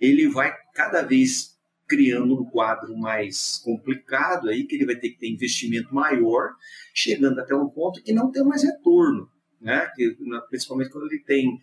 ele 0.00 0.28
vai 0.28 0.52
cada 0.74 1.02
vez 1.02 1.52
criando 1.86 2.40
um 2.40 2.44
quadro 2.44 2.96
mais 2.96 3.60
complicado 3.62 4.48
aí, 4.48 4.64
que 4.64 4.76
ele 4.76 4.86
vai 4.86 4.96
ter 4.96 5.10
que 5.10 5.18
ter 5.18 5.28
investimento 5.28 5.94
maior, 5.94 6.54
chegando 6.94 7.38
até 7.38 7.54
um 7.54 7.68
ponto 7.68 8.02
que 8.02 8.12
não 8.12 8.30
tem 8.30 8.42
mais 8.42 8.62
retorno, 8.62 9.28
né? 9.60 9.90
Que, 9.94 10.16
principalmente 10.48 10.90
quando 10.90 11.06
ele 11.06 11.22
tem, 11.22 11.60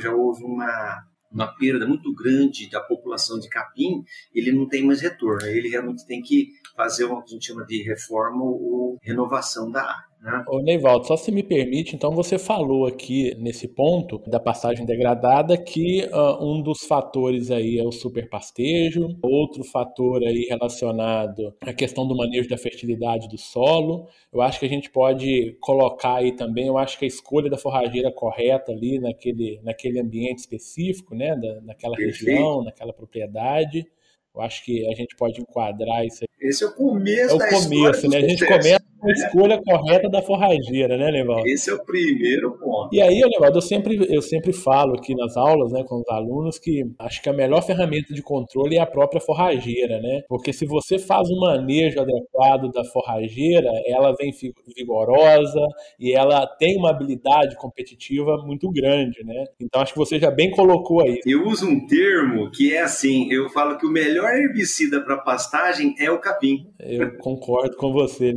já 0.00 0.12
houve 0.12 0.42
uma 0.42 1.04
uma 1.30 1.46
perda 1.46 1.86
muito 1.86 2.12
grande 2.14 2.70
da 2.70 2.80
população 2.80 3.38
de 3.38 3.48
capim, 3.48 4.02
ele 4.34 4.52
não 4.52 4.66
tem 4.66 4.84
mais 4.84 5.00
retorno. 5.00 5.46
Ele 5.46 5.68
realmente 5.68 6.06
tem 6.06 6.22
que 6.22 6.48
fazer 6.74 7.04
o 7.04 7.22
que 7.22 7.30
a 7.30 7.34
gente 7.34 7.46
chama 7.46 7.66
de 7.66 7.82
reforma 7.82 8.42
ou 8.42 8.98
renovação 9.02 9.70
da 9.70 9.82
área. 9.82 10.07
Né? 10.20 10.44
Ô, 10.48 10.60
Neivaldo, 10.60 11.06
só 11.06 11.16
se 11.16 11.30
me 11.30 11.42
permite, 11.42 11.94
então 11.94 12.10
você 12.10 12.38
falou 12.38 12.86
aqui 12.86 13.34
nesse 13.38 13.68
ponto 13.68 14.18
da 14.26 14.40
pastagem 14.40 14.84
degradada 14.84 15.56
que 15.56 16.04
uh, 16.06 16.44
um 16.44 16.60
dos 16.60 16.80
fatores 16.80 17.50
aí 17.50 17.78
é 17.78 17.84
o 17.84 17.92
superpastejo, 17.92 19.16
outro 19.22 19.62
fator 19.64 20.22
aí 20.24 20.46
relacionado 20.48 21.54
à 21.60 21.72
questão 21.72 22.06
do 22.06 22.16
manejo 22.16 22.48
da 22.48 22.58
fertilidade 22.58 23.28
do 23.28 23.38
solo. 23.38 24.08
Eu 24.32 24.42
acho 24.42 24.58
que 24.58 24.66
a 24.66 24.68
gente 24.68 24.90
pode 24.90 25.56
colocar 25.60 26.16
aí 26.16 26.32
também, 26.32 26.66
eu 26.66 26.78
acho 26.78 26.98
que 26.98 27.04
a 27.04 27.08
escolha 27.08 27.48
da 27.48 27.56
forrageira 27.56 28.10
correta 28.10 28.72
ali 28.72 28.98
naquele, 28.98 29.60
naquele 29.62 30.00
ambiente 30.00 30.38
específico, 30.38 31.14
né, 31.14 31.36
da, 31.36 31.60
naquela 31.60 31.94
Perfeito. 31.94 32.26
região, 32.26 32.64
naquela 32.64 32.92
propriedade. 32.92 33.86
Eu 34.34 34.42
acho 34.42 34.64
que 34.64 34.86
a 34.86 34.94
gente 34.94 35.16
pode 35.16 35.40
enquadrar 35.40 36.04
isso 36.04 36.22
aí. 36.22 36.48
Esse 36.48 36.62
é 36.62 36.66
o 36.68 36.74
começo 36.74 37.32
é 37.32 37.34
o 37.34 37.38
da 37.38 37.48
começo, 37.48 38.08
né? 38.08 38.18
A 38.18 38.28
gente 38.28 38.46
começa 38.46 38.80
com 38.80 38.87
a 39.02 39.10
escolha 39.10 39.60
correta 39.62 40.08
da 40.08 40.22
forrageira, 40.22 40.96
né, 40.96 41.10
Levaldo? 41.10 41.46
Esse 41.46 41.70
é 41.70 41.74
o 41.74 41.84
primeiro 41.84 42.52
ponto. 42.58 42.94
E 42.94 43.00
aí, 43.00 43.20
Levaldo, 43.22 43.58
eu 43.58 43.62
sempre, 43.62 44.06
eu 44.08 44.22
sempre 44.22 44.52
falo 44.52 44.96
aqui 44.96 45.14
nas 45.14 45.36
aulas, 45.36 45.72
né, 45.72 45.84
com 45.86 45.96
os 45.96 46.08
alunos, 46.08 46.58
que 46.58 46.84
acho 46.98 47.22
que 47.22 47.28
a 47.28 47.32
melhor 47.32 47.62
ferramenta 47.62 48.12
de 48.12 48.22
controle 48.22 48.76
é 48.76 48.80
a 48.80 48.86
própria 48.86 49.20
forrageira, 49.20 50.00
né? 50.00 50.22
Porque 50.28 50.52
se 50.52 50.66
você 50.66 50.98
faz 50.98 51.28
um 51.30 51.40
manejo 51.40 52.00
adequado 52.00 52.70
da 52.72 52.84
forrageira, 52.84 53.70
ela 53.86 54.14
vem 54.18 54.32
vigorosa 54.76 55.60
e 55.98 56.12
ela 56.12 56.46
tem 56.58 56.76
uma 56.76 56.90
habilidade 56.90 57.56
competitiva 57.56 58.36
muito 58.44 58.70
grande, 58.70 59.24
né? 59.24 59.44
Então 59.60 59.80
acho 59.80 59.92
que 59.92 59.98
você 59.98 60.18
já 60.18 60.30
bem 60.30 60.50
colocou 60.50 61.02
aí. 61.02 61.20
Eu 61.26 61.46
uso 61.46 61.68
um 61.68 61.86
termo 61.86 62.50
que 62.50 62.74
é 62.74 62.82
assim, 62.82 63.30
eu 63.30 63.48
falo 63.48 63.78
que 63.78 63.86
o 63.86 63.90
melhor 63.90 64.30
herbicida 64.34 65.00
para 65.00 65.16
pastagem 65.18 65.94
é 65.98 66.10
o 66.10 66.18
capim. 66.18 66.66
Eu 66.80 67.16
concordo 67.18 67.76
com 67.76 67.92
você, 67.92 68.32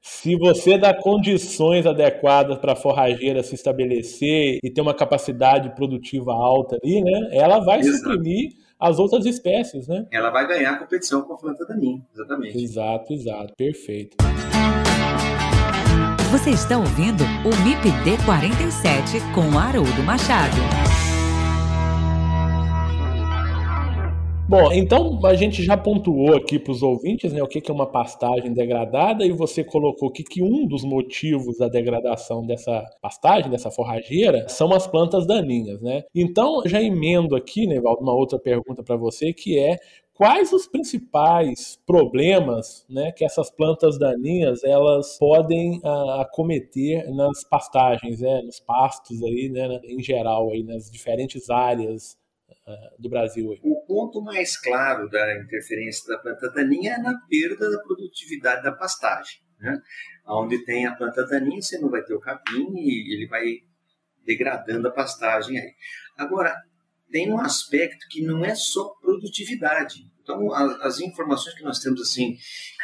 Se 0.00 0.36
você 0.36 0.78
dá 0.78 0.94
condições 0.94 1.86
adequadas 1.86 2.58
para 2.58 2.72
a 2.72 2.76
forrageira 2.76 3.42
se 3.42 3.54
estabelecer 3.54 4.58
e 4.62 4.70
ter 4.70 4.80
uma 4.80 4.94
capacidade 4.94 5.74
produtiva 5.74 6.32
alta 6.32 6.76
ali, 6.82 7.02
né, 7.02 7.28
ela 7.32 7.60
vai 7.60 7.80
Exato. 7.80 7.98
suprimir 7.98 8.52
as 8.78 8.98
outras 8.98 9.24
espécies, 9.24 9.88
né? 9.88 10.06
Ela 10.10 10.30
vai 10.30 10.46
ganhar 10.46 10.78
competição 10.78 11.22
com 11.22 11.34
a 11.34 11.38
planta 11.38 11.64
daninha, 11.66 12.02
exatamente. 12.14 12.62
Exato, 12.62 13.12
exato, 13.12 13.54
perfeito. 13.56 14.16
Você 16.30 16.50
está 16.50 16.76
ouvindo 16.76 17.24
o 17.44 17.64
MIPD 17.64 18.22
47 18.26 19.20
com 19.34 19.58
Haroldo 19.58 20.02
Machado. 20.02 20.85
Bom, 24.48 24.70
então 24.72 25.18
a 25.26 25.34
gente 25.34 25.60
já 25.60 25.76
pontuou 25.76 26.36
aqui 26.36 26.56
para 26.56 26.70
os 26.70 26.80
ouvintes 26.80 27.32
né, 27.32 27.42
o 27.42 27.48
que, 27.48 27.60
que 27.60 27.68
é 27.68 27.74
uma 27.74 27.90
pastagem 27.90 28.52
degradada 28.52 29.26
e 29.26 29.32
você 29.32 29.64
colocou 29.64 30.08
aqui 30.08 30.22
que 30.22 30.40
um 30.40 30.68
dos 30.68 30.84
motivos 30.84 31.58
da 31.58 31.66
degradação 31.66 32.46
dessa 32.46 32.84
pastagem, 33.02 33.50
dessa 33.50 33.72
forrageira, 33.72 34.48
são 34.48 34.72
as 34.72 34.86
plantas 34.86 35.26
daninhas. 35.26 35.80
Né? 35.80 36.04
Então, 36.14 36.62
já 36.64 36.80
emendo 36.80 37.34
aqui, 37.34 37.66
Nevaldo, 37.66 38.02
uma 38.02 38.14
outra 38.14 38.38
pergunta 38.38 38.84
para 38.84 38.94
você, 38.94 39.32
que 39.32 39.58
é 39.58 39.78
quais 40.14 40.52
os 40.52 40.68
principais 40.68 41.76
problemas 41.84 42.86
né, 42.88 43.10
que 43.10 43.24
essas 43.24 43.50
plantas 43.50 43.98
daninhas 43.98 44.62
elas 44.62 45.18
podem 45.18 45.78
uh, 45.78 46.20
acometer 46.20 47.12
nas 47.12 47.42
pastagens, 47.42 48.20
né, 48.20 48.42
nos 48.42 48.60
pastos 48.60 49.20
aí, 49.24 49.48
né, 49.48 49.80
em 49.82 50.00
geral, 50.00 50.50
aí, 50.52 50.62
nas 50.62 50.88
diferentes 50.88 51.50
áreas 51.50 52.16
do 52.98 53.08
Brasil. 53.08 53.52
Aí. 53.52 53.60
O 53.62 53.80
ponto 53.86 54.20
mais 54.22 54.58
claro 54.58 55.08
da 55.08 55.38
interferência 55.38 56.06
da 56.08 56.18
planta 56.20 56.50
daninha 56.50 56.94
é 56.94 56.98
na 56.98 57.18
perda 57.28 57.70
da 57.70 57.78
produtividade 57.78 58.62
da 58.62 58.72
pastagem. 58.72 59.40
Né? 59.58 59.80
Onde 60.26 60.64
tem 60.64 60.86
a 60.86 60.94
planta 60.94 61.24
daninha, 61.26 61.62
você 61.62 61.78
não 61.78 61.88
vai 61.88 62.02
ter 62.02 62.14
o 62.14 62.20
capim 62.20 62.66
e 62.74 63.14
ele 63.14 63.26
vai 63.26 63.44
degradando 64.24 64.88
a 64.88 64.90
pastagem 64.90 65.58
aí. 65.58 65.74
Agora, 66.18 66.54
tem 67.10 67.30
um 67.32 67.40
aspecto 67.40 68.06
que 68.10 68.22
não 68.22 68.44
é 68.44 68.54
só 68.54 68.88
produtividade. 69.00 70.06
Então, 70.22 70.52
as, 70.52 70.98
informações 70.98 71.54
que 71.54 71.62
nós 71.62 71.78
temos 71.78 72.00
assim 72.00 72.36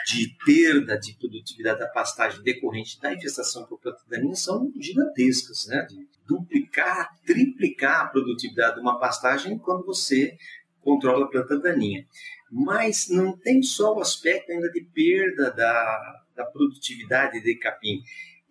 de 0.07 0.29
perda 0.45 0.97
de 0.97 1.17
produtividade 1.19 1.81
da 1.81 1.89
pastagem 1.89 2.41
decorrente 2.43 3.01
da 3.01 3.13
infestação 3.13 3.67
por 3.67 3.81
planta 3.81 4.01
daninha 4.09 4.35
são 4.37 4.73
gigantescas, 4.79 5.67
né? 5.67 5.85
De 5.89 6.07
duplicar, 6.27 7.09
triplicar 7.27 8.03
a 8.03 8.09
produtividade 8.09 8.77
de 8.77 8.81
uma 8.81 8.99
pastagem 8.99 9.59
quando 9.59 9.85
você 9.85 10.37
controla 10.81 11.27
a 11.27 11.29
planta 11.29 11.59
daninha. 11.59 12.07
Mas 12.51 13.09
não 13.09 13.37
tem 13.37 13.61
só 13.63 13.95
o 13.95 14.01
aspecto 14.01 14.53
ainda 14.53 14.71
de 14.71 14.85
perda 14.95 15.51
da, 15.51 16.23
da 16.37 16.45
produtividade 16.45 17.41
de 17.41 17.57
capim. 17.57 18.01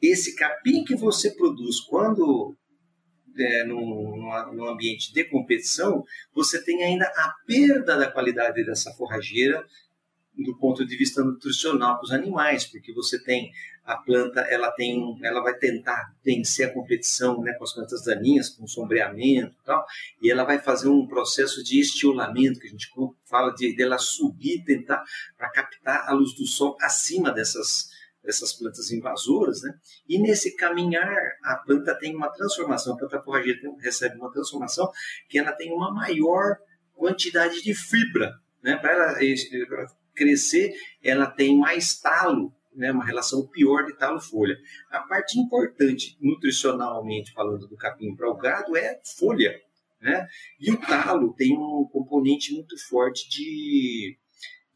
Esse 0.02 0.36
capim 0.36 0.84
que 0.84 0.96
você 0.96 1.32
produz 1.32 1.80
quando 1.82 2.58
é, 3.38 3.64
num, 3.66 4.68
ambiente 4.68 5.14
de 5.14 5.24
competição, 5.26 6.04
você 6.34 6.64
tem 6.64 6.84
ainda 6.84 7.06
a 7.06 7.34
perda 7.46 7.98
da 7.98 8.12
qualidade 8.12 8.64
dessa 8.66 8.92
forrageira 8.94 9.66
do 10.38 10.58
ponto 10.58 10.86
de 10.86 10.96
vista 10.96 11.24
nutricional 11.24 11.98
para 11.98 12.06
os 12.06 12.12
animais, 12.12 12.66
porque 12.66 12.94
você 12.94 13.22
tem 13.22 13.52
a 13.84 13.98
planta, 13.98 14.42
ela 14.42 14.72
tem, 14.72 15.20
ela 15.24 15.42
vai 15.42 15.54
tentar 15.56 16.14
vencer 16.24 16.68
a 16.68 16.74
competição, 16.74 17.42
né, 17.42 17.54
com 17.54 17.64
as 17.64 17.74
plantas 17.74 18.04
daninhas, 18.04 18.50
com 18.50 18.68
sombreamento 18.68 19.56
e 19.62 19.66
tal, 19.66 19.86
e 20.22 20.32
ela 20.32 20.44
vai 20.44 20.60
fazer 20.60 20.88
um 20.88 21.08
processo 21.08 21.64
de 21.64 21.80
estiolamento 21.80 22.60
que 22.60 22.68
a 22.68 22.70
gente 22.70 22.90
fala 23.26 23.52
de 23.54 23.76
dela 23.76 23.98
subir, 23.98 24.64
tentar 24.64 25.04
para 25.38 25.50
captar 25.50 26.08
a 26.08 26.14
luz 26.14 26.34
do 26.36 26.46
sol 26.46 26.78
acima 26.80 27.32
dessas 27.32 27.91
dessas 28.24 28.54
plantas 28.54 28.92
invasoras, 28.92 29.62
né? 29.62 29.74
E 30.08 30.20
nesse 30.20 30.56
caminhar, 30.56 31.18
a 31.44 31.56
planta 31.58 31.96
tem 31.96 32.16
uma 32.16 32.30
transformação, 32.30 32.94
a 32.94 32.98
planta 32.98 33.22
forrageira 33.22 33.60
recebe 33.80 34.18
uma 34.18 34.32
transformação 34.32 34.90
que 35.28 35.40
ela 35.40 35.52
tem 35.52 35.72
uma 35.72 35.92
maior 35.94 36.58
quantidade 36.94 37.62
de 37.62 37.74
fibra, 37.74 38.34
né? 38.64 38.78
Para 38.78 38.92
ela 38.92 39.16
crescer, 40.14 40.74
ela 41.04 41.26
tem 41.26 41.58
mais 41.58 42.00
talo, 42.00 42.54
né? 42.76 42.92
Uma 42.92 43.06
relação 43.06 43.48
pior 43.48 43.86
de 43.86 43.98
talo-folha. 43.98 44.56
A 44.90 45.00
parte 45.02 45.40
importante, 45.40 46.16
nutricionalmente 46.22 47.34
falando 47.34 47.68
do 47.68 47.76
capim 47.76 48.16
para 48.16 48.30
o 48.30 48.38
gado, 48.38 48.78
é 48.78 49.00
folha, 49.18 49.60
né? 50.00 50.28
E 50.60 50.72
o 50.72 50.80
talo 50.80 51.34
tem 51.34 51.58
um 51.58 51.88
componente 51.92 52.54
muito 52.54 52.78
forte 52.88 53.28
de 53.30 54.18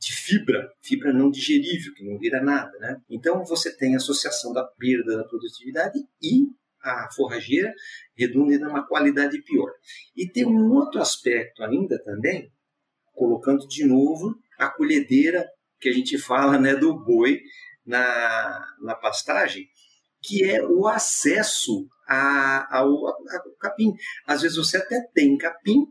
de 0.05 0.13
fibra, 0.13 0.71
fibra 0.83 1.11
não 1.11 1.31
digerível, 1.31 1.91
que 1.95 2.03
não 2.03 2.19
vira 2.19 2.39
nada. 2.39 2.71
Né? 2.77 3.01
Então 3.09 3.43
você 3.43 3.75
tem 3.75 3.95
associação 3.95 4.53
da 4.53 4.63
perda 4.63 5.17
da 5.17 5.23
produtividade 5.23 5.97
e 6.21 6.43
a 6.79 7.09
forrageira 7.11 7.73
redunda 8.15 8.59
numa 8.59 8.87
qualidade 8.87 9.41
pior. 9.41 9.71
E 10.15 10.29
tem 10.29 10.45
um 10.45 10.71
outro 10.73 11.01
aspecto 11.01 11.63
ainda 11.63 11.99
também, 12.03 12.51
colocando 13.13 13.67
de 13.67 13.83
novo 13.83 14.35
a 14.59 14.69
colhedeira 14.69 15.43
que 15.79 15.89
a 15.89 15.91
gente 15.91 16.19
fala 16.19 16.59
né, 16.59 16.75
do 16.75 17.03
boi 17.03 17.41
na, 17.83 18.63
na 18.81 18.93
pastagem, 18.93 19.65
que 20.21 20.43
é 20.43 20.63
o 20.63 20.87
acesso 20.87 21.87
ao 22.07 23.01
capim. 23.59 23.91
Às 24.27 24.43
vezes 24.43 24.57
você 24.57 24.77
até 24.77 25.01
tem 25.15 25.35
capim, 25.35 25.87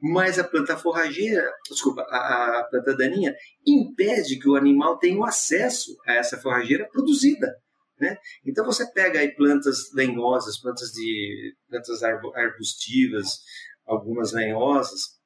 mas 0.00 0.38
a 0.38 0.44
planta 0.44 0.76
forrageira, 0.76 1.50
desculpa, 1.68 2.02
a, 2.02 2.60
a 2.60 2.64
planta 2.64 2.96
daninha, 2.96 3.34
impede 3.66 4.38
que 4.38 4.48
o 4.48 4.56
animal 4.56 4.98
tenha 4.98 5.18
o 5.18 5.24
acesso 5.24 5.96
a 6.06 6.14
essa 6.14 6.38
forrageira 6.38 6.88
produzida. 6.88 7.54
Né? 7.98 8.16
Então 8.44 8.64
você 8.64 8.86
pega 8.92 9.20
aí 9.20 9.34
plantas 9.34 9.92
lenhosas, 9.94 10.60
plantas 10.60 10.90
de 10.90 11.54
plantas 11.68 12.02
arbustivas, 12.02 13.40
algumas 13.86 14.32
lenhosas, 14.32 15.16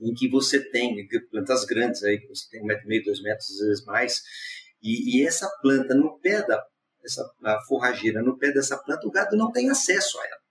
em 0.00 0.14
que 0.14 0.28
você 0.28 0.60
tem 0.70 0.94
plantas 1.30 1.64
grandes 1.64 2.02
aí, 2.02 2.18
que 2.18 2.28
você 2.28 2.48
tem 2.50 2.62
um 2.62 2.66
metro 2.66 2.84
e 2.84 2.88
meio, 2.88 3.04
dois 3.04 3.22
metros, 3.22 3.50
às 3.50 3.66
vezes 3.66 3.84
mais, 3.84 4.22
e, 4.82 5.18
e 5.18 5.26
essa 5.26 5.48
planta 5.60 5.94
no 5.94 6.18
pé 6.20 6.46
da 6.46 6.62
essa 7.06 7.24
forrageira 7.68 8.20
no 8.20 8.36
pé 8.36 8.52
dessa 8.52 8.76
planta, 8.76 9.06
o 9.06 9.10
gado 9.10 9.36
não 9.36 9.52
tem 9.52 9.70
acesso 9.70 10.18
a 10.18 10.26
ela. 10.26 10.45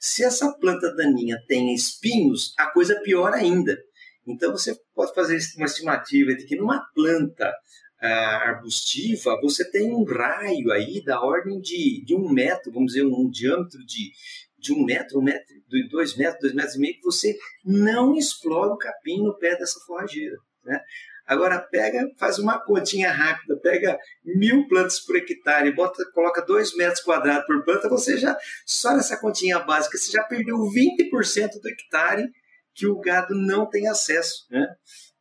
Se 0.00 0.24
essa 0.24 0.52
planta 0.52 0.94
daninha 0.94 1.42
tem 1.46 1.74
espinhos, 1.74 2.54
a 2.58 2.66
coisa 2.70 2.94
é 2.94 3.00
pior 3.00 3.32
ainda. 3.32 3.78
Então 4.26 4.52
você 4.52 4.76
pode 4.94 5.14
fazer 5.14 5.38
uma 5.56 5.66
estimativa 5.66 6.34
de 6.34 6.44
que 6.44 6.56
numa 6.56 6.84
planta 6.94 7.52
ah, 8.00 8.48
arbustiva 8.48 9.38
você 9.42 9.68
tem 9.70 9.92
um 9.92 10.04
raio 10.04 10.72
aí 10.72 11.02
da 11.04 11.20
ordem 11.20 11.60
de, 11.60 12.02
de 12.04 12.14
um 12.14 12.32
metro, 12.32 12.72
vamos 12.72 12.92
dizer, 12.92 13.04
um, 13.04 13.26
um 13.26 13.30
diâmetro 13.30 13.84
de, 13.84 14.12
de 14.58 14.72
um 14.72 14.84
metro, 14.84 15.18
um 15.18 15.22
metro, 15.22 15.46
dois 15.90 16.16
metros, 16.16 16.40
dois 16.40 16.54
metros 16.54 16.74
e 16.76 16.78
meio, 16.78 16.94
que 16.94 17.02
você 17.02 17.36
não 17.64 18.14
explora 18.16 18.72
o 18.72 18.78
capim 18.78 19.22
no 19.22 19.36
pé 19.38 19.56
dessa 19.56 19.80
forrageira. 19.86 20.36
Né? 20.64 20.80
Agora 21.30 21.60
pega, 21.60 22.10
faz 22.18 22.40
uma 22.40 22.58
continha 22.58 23.12
rápida, 23.12 23.56
pega 23.56 23.96
mil 24.24 24.66
plantas 24.66 24.98
por 24.98 25.14
hectare, 25.14 25.72
bota, 25.72 26.04
coloca 26.12 26.44
dois 26.44 26.74
metros 26.74 27.00
quadrados 27.02 27.46
por 27.46 27.64
planta, 27.64 27.88
você 27.88 28.18
já, 28.18 28.36
só 28.66 28.96
nessa 28.96 29.16
continha 29.16 29.60
básica, 29.60 29.96
você 29.96 30.10
já 30.10 30.24
perdeu 30.24 30.56
20% 30.56 31.60
do 31.62 31.68
hectare 31.68 32.28
que 32.74 32.84
o 32.84 32.98
gado 32.98 33.32
não 33.32 33.64
tem 33.64 33.86
acesso, 33.86 34.44
né? 34.50 34.66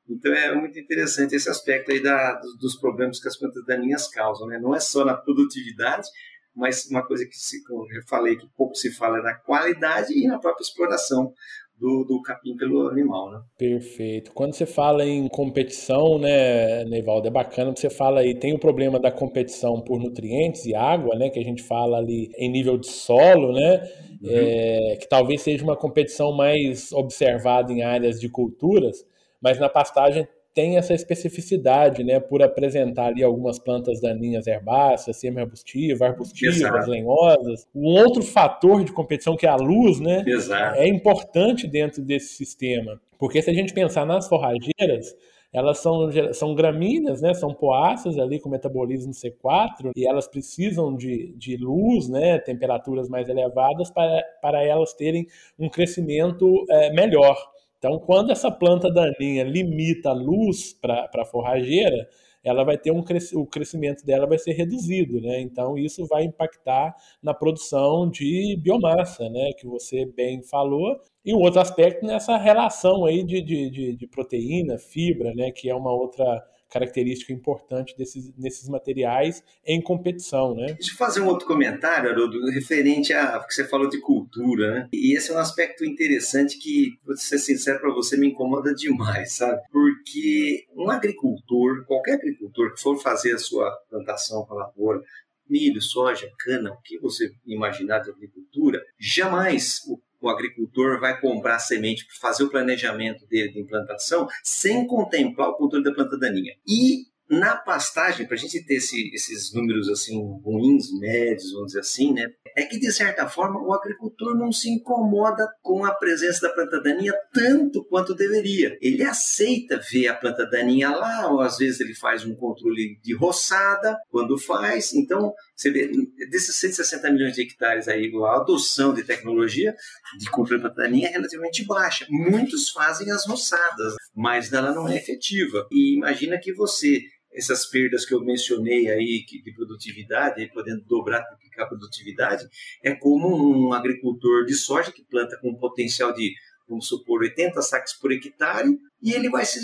Então 0.09 0.33
é 0.33 0.55
muito 0.55 0.79
interessante 0.79 1.35
esse 1.35 1.47
aspecto 1.47 1.91
aí 1.91 2.01
da, 2.01 2.41
dos 2.59 2.75
problemas 2.79 3.19
que 3.21 3.27
as 3.27 3.37
plantas 3.37 3.63
daninhas 3.67 4.07
causam, 4.07 4.47
né? 4.47 4.57
Não 4.57 4.73
é 4.73 4.79
só 4.79 5.05
na 5.05 5.13
produtividade, 5.13 6.07
mas 6.55 6.87
uma 6.87 7.05
coisa 7.05 7.23
que 7.23 7.37
se, 7.37 7.57
eu 7.69 8.01
falei 8.07 8.35
que 8.35 8.49
pouco 8.57 8.73
se 8.73 8.91
fala 8.91 9.19
é 9.19 9.21
na 9.21 9.35
qualidade 9.35 10.11
e 10.17 10.25
na 10.25 10.39
própria 10.39 10.63
exploração 10.63 11.31
do, 11.79 12.03
do 12.03 12.21
capim 12.21 12.55
pelo 12.57 12.87
animal, 12.89 13.31
né? 13.31 13.41
Perfeito. 13.57 14.31
Quando 14.33 14.53
você 14.53 14.65
fala 14.65 15.05
em 15.05 15.27
competição, 15.29 16.19
né, 16.19 16.83
Neivaldo, 16.85 17.27
é 17.27 17.31
bacana 17.31 17.73
você 17.75 17.89
fala 17.89 18.19
aí, 18.19 18.35
tem 18.35 18.53
o 18.53 18.59
problema 18.59 18.99
da 18.99 19.11
competição 19.11 19.79
por 19.79 19.99
nutrientes 19.99 20.65
e 20.65 20.75
água, 20.75 21.15
né, 21.15 21.29
que 21.29 21.39
a 21.39 21.43
gente 21.43 21.63
fala 21.63 21.97
ali 21.97 22.29
em 22.37 22.51
nível 22.51 22.77
de 22.77 22.87
solo, 22.87 23.53
né, 23.53 23.81
uhum. 24.21 24.29
é, 24.29 24.97
que 24.99 25.07
talvez 25.07 25.41
seja 25.41 25.63
uma 25.63 25.77
competição 25.77 26.35
mais 26.35 26.91
observada 26.91 27.71
em 27.71 27.81
áreas 27.81 28.19
de 28.19 28.27
culturas, 28.29 29.05
mas 29.41 29.57
na 29.57 29.69
pastagem 29.69 30.27
tem 30.53 30.77
essa 30.77 30.93
especificidade, 30.93 32.03
né, 32.03 32.19
por 32.19 32.41
apresentar 32.41 33.07
ali 33.07 33.23
algumas 33.23 33.59
plantas 33.59 34.01
daninhas 34.01 34.47
herbáceas, 34.47 35.17
semi-arbustivas, 35.17 36.01
arbustivas, 36.01 36.57
Exato. 36.57 36.89
lenhosas. 36.89 37.67
Um 37.73 37.85
outro 37.85 38.23
fator 38.23 38.83
de 38.83 38.91
competição 38.91 39.35
que 39.35 39.45
é 39.45 39.49
a 39.49 39.55
luz, 39.55 39.99
né, 39.99 40.23
Exato. 40.25 40.77
é 40.77 40.87
importante 40.87 41.67
dentro 41.67 42.01
desse 42.01 42.35
sistema, 42.35 42.99
porque 43.17 43.41
se 43.41 43.49
a 43.49 43.53
gente 43.53 43.73
pensar 43.73 44.05
nas 44.05 44.27
forrageiras, 44.27 45.15
elas 45.51 45.79
são, 45.79 46.09
são 46.31 46.53
gramíneas, 46.53 47.21
né? 47.21 47.33
São 47.33 47.53
poáceas 47.53 48.19
ali 48.19 48.39
com 48.39 48.49
metabolismo 48.49 49.11
C4 49.11 49.91
e 49.95 50.07
elas 50.07 50.27
precisam 50.27 50.95
de, 50.95 51.33
de 51.35 51.57
luz, 51.57 52.07
né? 52.07 52.37
Temperaturas 52.37 53.09
mais 53.09 53.27
elevadas 53.27 53.89
para, 53.89 54.23
para 54.41 54.63
elas 54.63 54.93
terem 54.93 55.27
um 55.57 55.67
crescimento 55.67 56.65
é, 56.69 56.93
melhor. 56.93 57.35
Então, 57.79 57.97
quando 57.97 58.31
essa 58.31 58.51
planta 58.51 58.91
daninha 58.91 59.43
limita 59.43 60.09
a 60.09 60.13
luz 60.13 60.73
para 60.73 61.09
a 61.15 61.25
forrageira, 61.25 62.07
ela 62.43 62.63
vai 62.63 62.77
ter 62.77 62.91
um 62.91 63.03
o 63.33 63.45
crescimento 63.45 64.05
dela 64.05 64.27
vai 64.27 64.37
ser 64.37 64.53
reduzido, 64.53 65.19
né? 65.21 65.41
Então 65.41 65.77
isso 65.77 66.05
vai 66.05 66.23
impactar 66.23 66.95
na 67.21 67.33
produção 67.33 68.09
de 68.09 68.57
biomassa, 68.61 69.29
né? 69.29 69.51
Que 69.57 69.67
você 69.67 70.05
bem 70.05 70.41
falou. 70.43 70.99
E 71.25 71.33
um 71.33 71.39
outro 71.39 71.59
aspecto 71.59 72.05
nessa 72.05 72.37
relação 72.37 73.05
aí 73.05 73.23
de, 73.23 73.41
de, 73.41 73.69
de, 73.69 73.95
de 73.95 74.07
proteína, 74.07 74.77
fibra, 74.77 75.33
né? 75.33 75.51
Que 75.51 75.69
é 75.69 75.75
uma 75.75 75.91
outra 75.91 76.43
característica 76.69 77.33
importante 77.33 77.95
desses, 77.97 78.33
nesses 78.37 78.69
materiais 78.69 79.43
em 79.65 79.81
competição, 79.81 80.53
né? 80.55 80.67
Deixa 80.73 80.91
eu 80.91 80.97
fazer 80.97 81.21
um 81.21 81.27
outro 81.27 81.47
comentário, 81.47 82.09
Haroldo, 82.09 82.39
referente 82.51 83.11
a 83.13 83.39
que 83.39 83.53
você 83.53 83.67
falou 83.67 83.89
de 83.89 83.99
cultura, 83.99 84.71
né? 84.73 84.89
E 84.93 85.15
esse 85.17 85.31
é 85.31 85.33
um 85.33 85.39
aspecto 85.39 85.83
interessante 85.83 86.57
que, 86.57 86.97
vou 87.05 87.15
ser 87.17 87.39
sincero 87.39 87.79
para 87.79 87.93
você, 87.93 88.17
me 88.17 88.27
incomoda 88.27 88.73
demais, 88.73 89.33
sabe? 89.33 89.61
Porque 89.71 90.65
um 90.75 90.89
agricultor, 90.89 91.85
qualquer 91.85 92.13
agricultor 92.13 92.73
que 92.73 92.81
for 92.81 92.97
fazer 93.01 93.33
a 93.33 93.37
sua 93.37 93.71
plantação 93.89 94.45
para 94.45 94.57
lavoura, 94.57 95.01
milho, 95.49 95.81
soja, 95.81 96.29
cana, 96.39 96.71
o 96.71 96.81
que 96.81 96.99
você 96.99 97.31
imaginar 97.45 97.99
de 97.99 98.11
agricultura, 98.11 98.81
jamais 98.99 99.79
o 99.87 99.99
o 100.21 100.29
agricultor 100.29 100.99
vai 100.99 101.19
comprar 101.19 101.59
semente 101.59 102.05
para 102.05 102.15
fazer 102.15 102.43
o 102.43 102.49
planejamento 102.49 103.25
dele 103.27 103.51
de 103.51 103.59
implantação 103.59 104.27
sem 104.43 104.85
contemplar 104.87 105.49
o 105.49 105.55
controle 105.55 105.83
da 105.83 105.93
planta 105.93 106.17
daninha. 106.17 106.55
E 106.67 107.08
na 107.29 107.55
pastagem, 107.55 108.25
para 108.25 108.35
a 108.35 108.39
gente 108.39 108.63
ter 108.65 108.75
esse, 108.75 109.11
esses 109.13 109.53
números 109.53 109.87
assim 109.89 110.19
ruins, 110.43 110.91
médios, 110.99 111.51
vamos 111.51 111.67
dizer 111.67 111.81
assim, 111.81 112.13
né, 112.13 112.27
é 112.55 112.63
que 112.63 112.79
de 112.79 112.91
certa 112.91 113.27
forma 113.27 113.61
o 113.61 113.73
agricultor 113.73 114.35
não 114.35 114.51
se 114.51 114.69
incomoda 114.69 115.47
com 115.61 115.85
a 115.85 115.93
presença 115.93 116.47
da 116.47 116.53
planta 116.53 116.81
daninha 116.81 117.13
tanto 117.31 117.85
quanto 117.85 118.15
deveria. 118.15 118.77
Ele 118.81 119.03
aceita 119.03 119.79
ver 119.91 120.07
a 120.07 120.15
planta 120.15 120.45
daninha 120.49 120.89
lá, 120.89 121.31
ou 121.31 121.41
às 121.41 121.57
vezes 121.57 121.79
ele 121.79 121.93
faz 121.93 122.25
um 122.25 122.35
controle 122.35 122.99
de 123.03 123.15
roçada 123.15 123.97
quando 124.09 124.37
faz. 124.37 124.93
Então, 124.93 125.33
você 125.55 125.71
vê, 125.71 125.91
desses 126.29 126.55
160 126.55 127.11
milhões 127.11 127.33
de 127.33 127.43
hectares 127.43 127.87
aí, 127.87 128.11
a 128.25 128.37
adoção 128.37 128.93
de 128.93 129.03
tecnologia 129.03 129.75
de 130.17 130.29
controle 130.29 130.61
da 130.61 130.69
planta 130.69 130.83
daninha 130.83 131.09
é 131.09 131.11
relativamente 131.11 131.65
baixa. 131.65 132.05
Muitos 132.09 132.69
fazem 132.69 133.11
as 133.11 133.27
roçadas, 133.27 133.93
mas 134.15 134.51
ela 134.51 134.73
não 134.73 134.87
é 134.87 134.97
efetiva. 134.97 135.67
E 135.71 135.95
imagina 135.95 136.39
que 136.39 136.53
você 136.53 137.01
essas 137.39 137.65
perdas 137.65 138.05
que 138.05 138.13
eu 138.13 138.21
mencionei 138.21 138.89
aí 138.89 139.25
de 139.25 139.53
produtividade, 139.53 140.51
podendo 140.53 140.83
dobrar, 140.85 141.23
triplicar 141.23 141.65
a 141.65 141.69
produtividade, 141.69 142.47
é 142.83 142.93
como 142.93 143.27
um 143.27 143.73
agricultor 143.73 144.45
de 144.45 144.53
soja 144.53 144.91
que 144.91 145.03
planta 145.03 145.37
com 145.41 145.49
um 145.49 145.57
potencial 145.57 146.13
de, 146.13 146.33
vamos 146.67 146.87
supor, 146.87 147.21
80 147.21 147.61
sacas 147.61 147.93
por 147.93 148.11
hectare 148.11 148.69
e 149.01 149.13
ele 149.13 149.29
vai 149.29 149.45
se, 149.45 149.59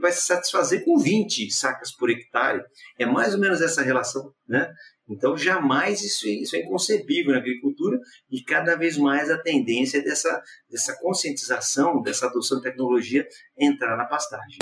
vai 0.00 0.12
se 0.12 0.22
satisfazer 0.22 0.84
com 0.84 0.98
20 0.98 1.50
sacas 1.50 1.92
por 1.92 2.10
hectare. 2.10 2.62
É 2.98 3.04
mais 3.04 3.34
ou 3.34 3.40
menos 3.40 3.60
essa 3.60 3.82
relação, 3.82 4.32
né? 4.48 4.72
Então, 5.08 5.36
jamais 5.36 6.02
isso, 6.02 6.28
isso 6.28 6.54
é 6.54 6.60
inconcebível 6.60 7.32
na 7.32 7.38
agricultura 7.38 7.98
e 8.30 8.44
cada 8.44 8.76
vez 8.76 8.96
mais 8.96 9.28
a 9.28 9.38
tendência 9.38 9.98
é 9.98 10.02
dessa, 10.02 10.40
dessa 10.70 10.96
conscientização, 11.00 12.00
dessa 12.00 12.26
adoção 12.26 12.58
de 12.58 12.64
tecnologia 12.64 13.26
entrar 13.58 13.96
na 13.96 14.04
pastagem. 14.04 14.58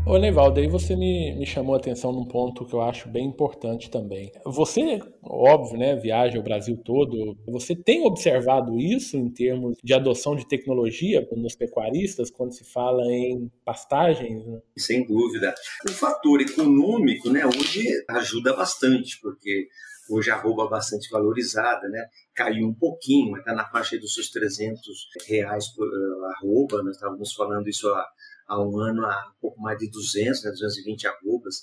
Ô, 0.07 0.19
Nevaldo, 0.19 0.61
aí 0.61 0.69
você 0.69 0.95
me, 0.95 1.35
me 1.35 1.45
chamou 1.45 1.75
a 1.75 1.79
atenção 1.79 2.13
num 2.13 2.25
ponto 2.25 2.65
que 2.65 2.73
eu 2.73 2.81
acho 2.81 3.09
bem 3.09 3.27
importante 3.27 3.91
também. 3.91 4.31
Você, 4.45 5.01
óbvio, 5.21 5.77
né, 5.77 5.97
viaja 5.97 6.39
o 6.39 6.45
Brasil 6.45 6.77
todo, 6.77 7.37
você 7.45 7.75
tem 7.75 8.07
observado 8.07 8.79
isso 8.79 9.17
em 9.17 9.29
termos 9.29 9.77
de 9.83 9.93
adoção 9.93 10.37
de 10.37 10.47
tecnologia 10.47 11.27
nos 11.33 11.57
pecuaristas, 11.57 12.31
quando 12.31 12.53
se 12.53 12.63
fala 12.73 13.03
em 13.13 13.51
pastagens? 13.65 14.47
Né? 14.47 14.61
Sem 14.79 15.05
dúvida. 15.05 15.53
O 15.89 15.91
fator 15.91 16.41
econômico, 16.41 17.29
né, 17.29 17.45
hoje 17.45 17.85
ajuda 18.09 18.55
bastante, 18.55 19.21
porque 19.21 19.67
hoje 20.11 20.31
a 20.31 20.37
arroba 20.37 20.65
é 20.65 20.69
bastante 20.69 21.09
valorizada, 21.11 21.89
né? 21.89 22.09
Caiu 22.35 22.67
um 22.67 22.75
pouquinho, 22.75 23.33
mas 23.33 23.41
está 23.41 23.55
na 23.55 23.67
faixa 23.67 23.99
dos 23.99 24.15
seus 24.15 24.31
300 24.31 24.81
reais 25.27 25.69
por 25.75 25.87
uh, 25.87 26.25
arroba, 26.37 26.83
nós 26.83 26.97
estávamos 26.97 27.33
falando 27.35 27.69
isso 27.69 27.89
há 27.89 28.07
há 28.47 28.63
um 28.63 28.79
ano 28.79 29.05
a 29.05 29.33
um 29.37 29.41
pouco 29.41 29.61
mais 29.61 29.79
de 29.79 29.91
200, 29.91 30.45
né, 30.45 30.51
220 30.51 31.07
arrobas, 31.09 31.63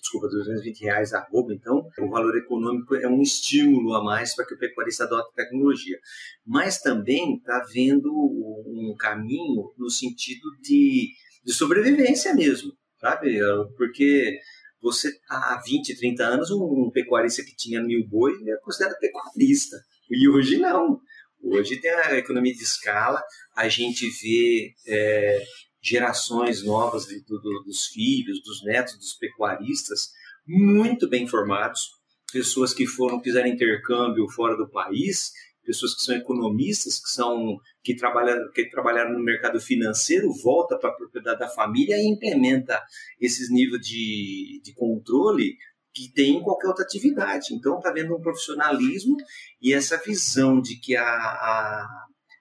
desculpa, 0.00 0.28
220 0.28 0.80
reais 0.80 1.12
arroba, 1.12 1.54
então 1.54 1.88
o 1.98 2.10
valor 2.10 2.36
econômico 2.36 2.94
é 2.96 3.08
um 3.08 3.22
estímulo 3.22 3.94
a 3.94 4.02
mais 4.02 4.34
para 4.34 4.44
que 4.44 4.54
o 4.54 4.58
pecuarista 4.58 5.04
adote 5.04 5.34
tecnologia. 5.34 5.98
Mas 6.44 6.80
também 6.80 7.36
está 7.36 7.58
havendo 7.58 8.10
um 8.12 8.94
caminho 8.98 9.72
no 9.78 9.88
sentido 9.88 10.42
de, 10.60 11.10
de 11.44 11.52
sobrevivência 11.52 12.34
mesmo, 12.34 12.72
sabe? 13.00 13.38
Porque 13.76 14.38
você, 14.84 15.10
há 15.30 15.62
20, 15.64 15.96
30 15.96 16.22
anos, 16.22 16.50
um, 16.50 16.90
pecuarista 16.92 17.42
que 17.42 17.56
tinha 17.56 17.82
mil 17.82 18.06
boi 18.06 18.34
era 18.46 18.60
considerado 18.60 18.98
pecuarista, 18.98 19.78
e 20.10 20.28
hoje 20.28 20.58
não. 20.58 21.00
Hoje 21.42 21.80
tem 21.80 21.90
a 21.90 22.18
economia 22.18 22.52
de 22.52 22.62
escala, 22.62 23.22
a 23.56 23.66
gente 23.66 24.06
vê 24.22 24.74
é, 24.86 25.42
gerações 25.82 26.62
novas 26.62 27.06
de, 27.06 27.18
do, 27.24 27.40
dos 27.64 27.86
filhos, 27.86 28.42
dos 28.42 28.62
netos, 28.62 28.98
dos 28.98 29.14
pecuaristas, 29.14 30.10
muito 30.46 31.08
bem 31.08 31.26
formados, 31.26 31.88
pessoas 32.30 32.74
que 32.74 32.86
foram 32.86 33.22
fizeram 33.22 33.48
intercâmbio 33.48 34.28
fora 34.28 34.54
do 34.54 34.68
país, 34.68 35.32
pessoas 35.64 35.94
que 35.94 36.02
são 36.02 36.14
economistas, 36.14 37.00
que 37.00 37.08
são 37.10 37.58
que 37.82 37.96
trabalharam, 37.96 38.50
que 38.52 38.68
trabalharam 38.68 39.12
no 39.12 39.24
mercado 39.24 39.60
financeiro, 39.60 40.32
volta 40.42 40.78
para 40.78 40.90
a 40.90 40.94
propriedade 40.94 41.40
da 41.40 41.48
família 41.48 41.96
e 41.96 42.06
implementa 42.06 42.80
esses 43.20 43.50
níveis 43.50 43.80
de, 43.86 44.60
de 44.62 44.74
controle 44.74 45.56
que 45.92 46.12
tem 46.12 46.36
em 46.36 46.42
qualquer 46.42 46.68
outra 46.68 46.84
atividade. 46.84 47.54
Então, 47.54 47.78
está 47.78 47.92
vendo 47.92 48.14
um 48.16 48.20
profissionalismo 48.20 49.16
e 49.62 49.72
essa 49.72 49.96
visão 49.96 50.60
de 50.60 50.78
que 50.80 50.96
a, 50.96 51.04
a, 51.04 51.86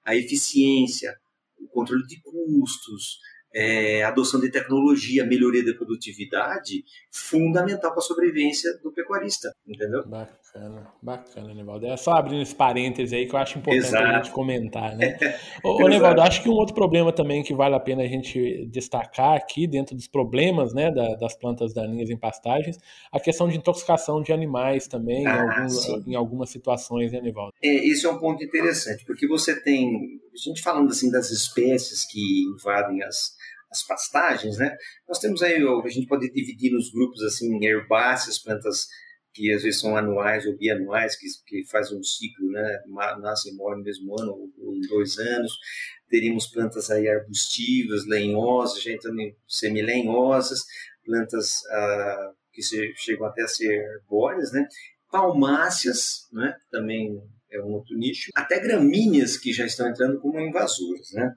a 0.05 0.15
eficiência, 0.15 1.15
o 1.59 1.67
controle 1.67 2.05
de 2.07 2.19
custos, 2.21 3.19
é, 3.53 4.03
adoção 4.03 4.39
de 4.39 4.49
tecnologia, 4.49 5.25
melhoria 5.25 5.63
da 5.63 5.73
produtividade, 5.73 6.83
fundamental 7.11 7.91
para 7.91 7.99
a 7.99 8.01
sobrevivência 8.01 8.71
do 8.81 8.91
pecuarista, 8.91 9.53
entendeu? 9.67 10.03
Bacana, 11.01 11.53
Nevaldo. 11.53 11.87
É 11.87 11.97
só 11.97 12.11
abrindo 12.11 12.41
esse 12.41 12.53
parêntese 12.53 13.15
aí 13.15 13.25
que 13.25 13.35
eu 13.35 13.39
acho 13.39 13.57
importante 13.57 13.87
Exato. 13.87 14.05
a 14.05 14.13
gente 14.17 14.31
comentar, 14.31 14.95
né? 14.95 15.17
ô, 15.63 15.83
ô 15.83 15.87
Nevaldo, 15.87 16.21
acho 16.21 16.43
que 16.43 16.49
um 16.49 16.53
outro 16.53 16.75
problema 16.75 17.11
também 17.11 17.41
que 17.41 17.53
vale 17.53 17.73
a 17.73 17.79
pena 17.79 18.03
a 18.03 18.07
gente 18.07 18.65
destacar 18.67 19.35
aqui, 19.35 19.65
dentro 19.67 19.95
dos 19.95 20.07
problemas 20.07 20.73
né, 20.73 20.91
da, 20.91 21.15
das 21.15 21.35
plantas 21.35 21.73
daninhas 21.73 22.09
em 22.09 22.17
pastagens, 22.17 22.77
a 23.11 23.19
questão 23.19 23.47
de 23.47 23.57
intoxicação 23.57 24.21
de 24.21 24.31
animais 24.31 24.87
também, 24.87 25.25
ah, 25.25 25.65
em, 26.05 26.11
em, 26.11 26.15
algumas 26.15 26.49
situações, 26.49 27.11
né, 27.11 27.19
Nevaldo? 27.19 27.53
É, 27.61 27.87
esse 27.87 28.05
é 28.05 28.09
um 28.09 28.19
ponto 28.19 28.43
interessante, 28.43 29.03
porque 29.05 29.27
você 29.27 29.59
tem, 29.59 30.19
a 30.31 30.37
gente 30.37 30.61
falando 30.61 30.89
assim 30.91 31.09
das 31.09 31.31
espécies 31.31 32.05
que 32.05 32.43
invadem 32.53 33.03
as, 33.03 33.35
as 33.71 33.81
pastagens, 33.81 34.57
né? 34.57 34.75
Nós 35.07 35.17
temos 35.17 35.41
aí, 35.41 35.55
a 35.55 35.89
gente 35.89 36.07
pode 36.07 36.31
dividir 36.31 36.71
nos 36.71 36.91
grupos 36.91 37.23
assim, 37.23 37.63
herbáceas, 37.65 38.37
plantas 38.37 38.87
que 39.33 39.51
às 39.51 39.63
vezes 39.63 39.81
são 39.81 39.97
anuais 39.97 40.45
ou 40.45 40.55
bianuais, 40.55 41.17
que, 41.17 41.25
que 41.47 41.67
fazem 41.69 41.97
um 41.97 42.03
ciclo, 42.03 42.51
né? 42.51 42.79
Nascem 43.19 43.51
e 43.51 43.55
morrem 43.55 43.79
no 43.79 43.83
mesmo 43.83 44.19
ano 44.19 44.31
ou, 44.31 44.75
em 44.75 44.81
dois 44.81 45.17
anos. 45.17 45.51
Teríamos 46.09 46.47
plantas 46.47 46.91
aí 46.91 47.07
arbustivas, 47.07 48.05
lenhosas, 48.05 48.81
gente 48.81 49.01
também 49.01 49.35
semilenhosas, 49.47 50.63
plantas 51.03 51.65
ah, 51.71 52.31
que 52.53 52.61
se, 52.61 52.93
chegam 52.95 53.25
até 53.25 53.41
a 53.41 53.47
ser 53.47 53.83
arbóreas, 53.95 54.51
né? 54.51 54.67
Palmáceas, 55.11 56.27
né? 56.31 56.55
Também 56.71 57.19
é 57.51 57.59
um 57.61 57.73
outro 57.73 57.97
nicho. 57.97 58.29
Até 58.35 58.59
gramíneas 58.59 59.37
que 59.37 59.51
já 59.51 59.65
estão 59.65 59.87
entrando 59.87 60.19
como 60.19 60.39
invasoras, 60.39 61.11
né? 61.13 61.31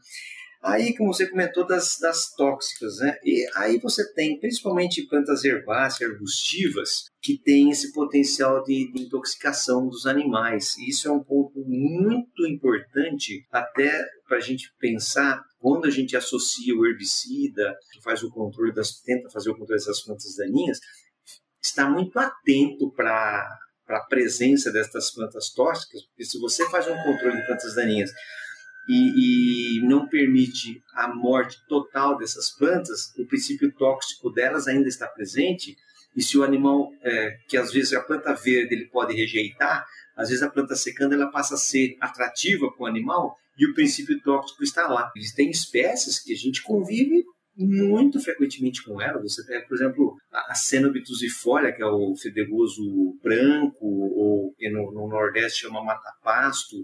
Aí, 0.62 0.96
como 0.96 1.12
você 1.12 1.28
comentou, 1.28 1.66
das, 1.66 1.98
das 2.00 2.32
tóxicas, 2.34 2.98
né? 2.98 3.16
E 3.24 3.46
aí 3.54 3.78
você 3.78 4.12
tem 4.14 4.38
principalmente 4.40 5.06
plantas 5.06 5.44
herbáceas, 5.44 6.10
arbustivas, 6.10 7.04
que 7.22 7.38
têm 7.38 7.70
esse 7.70 7.92
potencial 7.92 8.62
de, 8.62 8.90
de 8.92 9.02
intoxicação 9.02 9.88
dos 9.88 10.06
animais. 10.06 10.76
E 10.78 10.90
isso 10.90 11.08
é 11.08 11.10
um 11.10 11.22
ponto 11.22 11.62
muito 11.66 12.46
importante 12.46 13.46
até 13.50 14.04
para 14.26 14.38
a 14.38 14.40
gente 14.40 14.72
pensar 14.78 15.42
quando 15.58 15.86
a 15.86 15.90
gente 15.90 16.16
associa 16.16 16.74
o 16.74 16.86
herbicida, 16.86 17.74
que 17.92 18.02
faz 18.02 18.22
o 18.22 18.30
controle 18.30 18.72
das, 18.72 19.00
tenta 19.00 19.28
fazer 19.30 19.50
o 19.50 19.56
controle 19.56 19.80
dessas 19.80 20.02
plantas 20.04 20.36
daninhas, 20.36 20.78
está 21.62 21.88
muito 21.88 22.18
atento 22.18 22.92
para 22.92 23.48
a 23.88 24.00
presença 24.08 24.72
dessas 24.72 25.12
plantas 25.12 25.50
tóxicas, 25.50 26.02
porque 26.06 26.24
se 26.24 26.38
você 26.38 26.68
faz 26.70 26.86
um 26.86 26.96
controle 27.02 27.40
de 27.40 27.46
plantas 27.46 27.74
daninhas 27.74 28.10
e, 28.88 29.78
e, 29.78 29.86
não 29.86 30.08
permite 30.08 30.82
a 30.94 31.08
morte 31.14 31.56
total 31.68 32.16
dessas 32.16 32.50
plantas, 32.50 33.12
o 33.18 33.26
princípio 33.26 33.72
tóxico 33.72 34.30
delas 34.30 34.68
ainda 34.68 34.88
está 34.88 35.06
presente. 35.06 35.76
E 36.14 36.22
se 36.22 36.38
o 36.38 36.42
animal, 36.42 36.90
é, 37.02 37.36
que 37.48 37.56
às 37.56 37.72
vezes 37.72 37.92
a 37.92 38.00
planta 38.00 38.32
verde 38.32 38.74
ele 38.74 38.86
pode 38.86 39.14
rejeitar, 39.14 39.84
às 40.16 40.28
vezes 40.28 40.42
a 40.42 40.50
planta 40.50 40.74
secando 40.74 41.12
ela 41.12 41.30
passa 41.30 41.54
a 41.54 41.58
ser 41.58 41.96
atrativa 42.00 42.70
para 42.72 42.84
o 42.84 42.86
animal 42.86 43.36
e 43.58 43.66
o 43.66 43.74
princípio 43.74 44.20
tóxico 44.22 44.62
está 44.62 44.86
lá. 44.86 45.10
Existem 45.16 45.50
espécies 45.50 46.18
que 46.18 46.32
a 46.32 46.36
gente 46.36 46.62
convive 46.62 47.24
muito 47.56 48.20
frequentemente 48.20 48.82
com 48.84 49.00
ela. 49.00 49.20
Você 49.22 49.44
pega, 49.46 49.66
por 49.66 49.74
exemplo, 49.74 50.16
a 50.30 50.54
Cenobitusifolia, 50.54 51.72
que 51.72 51.82
é 51.82 51.86
o 51.86 52.14
fedegoso 52.16 52.82
branco, 53.22 53.78
ou 53.80 54.54
no, 54.70 54.92
no 54.92 55.08
Nordeste 55.08 55.62
chama 55.62 55.82
mata-pasto, 55.82 56.76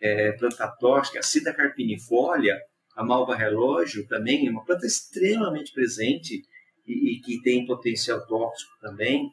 é, 0.00 0.32
planta 0.32 0.66
tóxica, 0.78 1.18
a 1.18 1.22
Cida 1.22 1.52
carpinifolia, 1.52 2.58
a 2.96 3.04
malva 3.04 3.34
relógio 3.34 4.06
também 4.06 4.46
é 4.46 4.50
uma 4.50 4.64
planta 4.64 4.86
extremamente 4.86 5.72
presente 5.72 6.42
e, 6.86 7.12
e 7.12 7.20
que 7.20 7.40
tem 7.42 7.66
potencial 7.66 8.26
tóxico 8.26 8.72
também. 8.80 9.30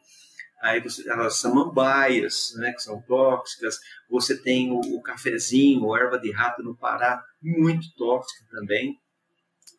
Aí 0.61 0.79
você, 0.79 1.07
as 1.09 1.37
samambaias, 1.37 2.53
né, 2.57 2.71
que 2.71 2.81
são 2.81 3.01
tóxicas. 3.01 3.77
Você 4.09 4.41
tem 4.41 4.71
o, 4.71 4.79
o 4.79 5.01
cafezinho, 5.01 5.83
ou 5.83 5.95
erva 5.95 6.17
de 6.17 6.31
rato 6.31 6.63
no 6.63 6.75
Pará, 6.75 7.23
muito 7.41 7.93
tóxica 7.95 8.43
também. 8.49 8.97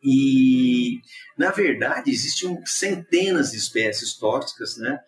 E, 0.02 1.00
na 1.36 1.50
verdade, 1.50 2.10
existem 2.10 2.64
centenas 2.64 3.50
de 3.50 3.56
espécies 3.56 4.16
tóxicas, 4.16 4.76
né? 4.76 5.00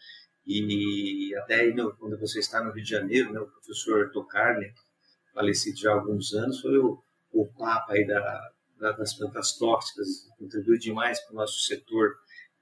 E 0.44 1.32
até 1.36 1.66
no, 1.72 1.96
quando 1.96 2.18
você 2.18 2.40
está 2.40 2.62
no 2.64 2.72
Rio 2.72 2.82
de 2.82 2.90
Janeiro, 2.90 3.32
né, 3.32 3.38
o 3.38 3.46
professor 3.46 4.10
Tocarne, 4.10 4.72
falecido 5.40 5.78
já 5.78 5.90
há 5.90 5.94
alguns 5.94 6.32
anos, 6.34 6.60
foi 6.60 6.78
o, 6.78 7.02
o 7.32 7.46
Papa 7.46 7.94
aí 7.94 8.06
da, 8.06 8.20
da, 8.78 8.92
das 8.92 9.14
plantas 9.14 9.56
tóxicas, 9.56 10.06
contribuiu 10.38 10.78
demais 10.78 11.20
para 11.20 11.32
o 11.32 11.36
nosso 11.36 11.60
setor 11.64 12.14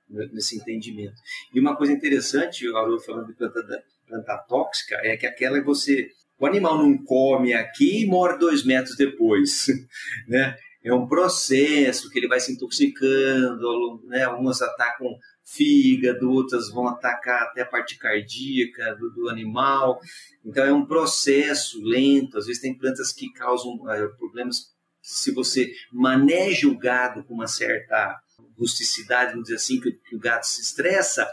nesse 0.09 0.57
entendimento. 0.57 1.21
E 1.53 1.61
uma 1.61 1.77
coisa 1.77 1.93
interessante, 1.93 2.67
o 2.69 2.77
Haroldo 2.77 3.03
falando 3.03 3.27
de 3.27 3.35
planta, 3.35 3.61
planta 4.07 4.39
tóxica, 4.49 4.97
é 5.03 5.17
que 5.17 5.27
aquela 5.27 5.59
é 5.59 5.63
você. 5.63 6.09
O 6.39 6.47
animal 6.47 6.79
não 6.79 6.97
come 7.05 7.53
aqui 7.53 8.03
e 8.03 8.07
morre 8.07 8.39
dois 8.39 8.65
metros 8.65 8.97
depois. 8.97 9.67
Né? 10.29 10.57
É 10.85 10.93
um 10.95 11.09
processo 11.09 12.09
que 12.09 12.19
ele 12.19 12.29
vai 12.29 12.39
se 12.39 12.53
intoxicando, 12.53 14.03
né? 14.07 14.23
algumas 14.25 14.63
atacam 14.63 15.09
fígado, 15.55 16.31
outras 16.31 16.71
vão 16.71 16.89
atacar 16.89 17.43
até 17.45 17.63
a 17.63 17.67
parte 17.67 17.97
cardíaca 17.97 18.95
do, 18.97 19.11
do, 19.11 19.29
animal. 19.29 20.01
Então 20.45 20.65
é 20.65 20.73
um 20.73 20.85
processo 20.85 21.83
lento. 21.83 22.39
Às 22.39 22.47
vezes 22.47 22.61
tem 22.61 22.77
plantas 22.77 23.13
que 23.13 23.33
causam 23.33 23.89
é, 23.91 24.07
problemas 24.09 24.77
se 25.09 25.33
você 25.33 25.73
maneja 25.91 26.69
o 26.69 26.77
gado 26.77 27.25
com 27.25 27.33
uma 27.33 27.47
certa 27.47 28.21
rusticidade, 28.59 29.31
vamos 29.31 29.45
dizer 29.45 29.57
assim, 29.57 29.81
que, 29.81 29.93
que 29.93 30.15
o 30.15 30.19
gado 30.19 30.45
se 30.45 30.61
estressa, 30.61 31.27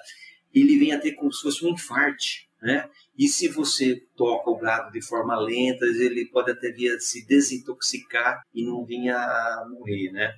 ele 0.54 0.80
vem 0.80 0.93
a 0.93 0.99
ter 0.99 1.12
como 1.12 1.34
se 1.34 1.41
fosse 1.41 1.65
um 1.65 1.69
infarte, 1.69 2.47
né? 2.62 2.89
E 3.17 3.28
se 3.28 3.49
você 3.49 4.01
toca 4.15 4.49
o 4.49 4.58
gado 4.58 4.91
de 4.91 5.01
forma 5.01 5.38
lenta, 5.38 5.86
ele 5.86 6.25
pode 6.28 6.51
até 6.51 6.71
vir 6.71 6.95
a 6.95 6.99
se 6.99 7.25
desintoxicar 7.25 8.41
e 8.54 8.65
não 8.65 8.86
vir 8.86 9.10
a 9.10 9.65
morrer, 9.69 10.12
né? 10.12 10.34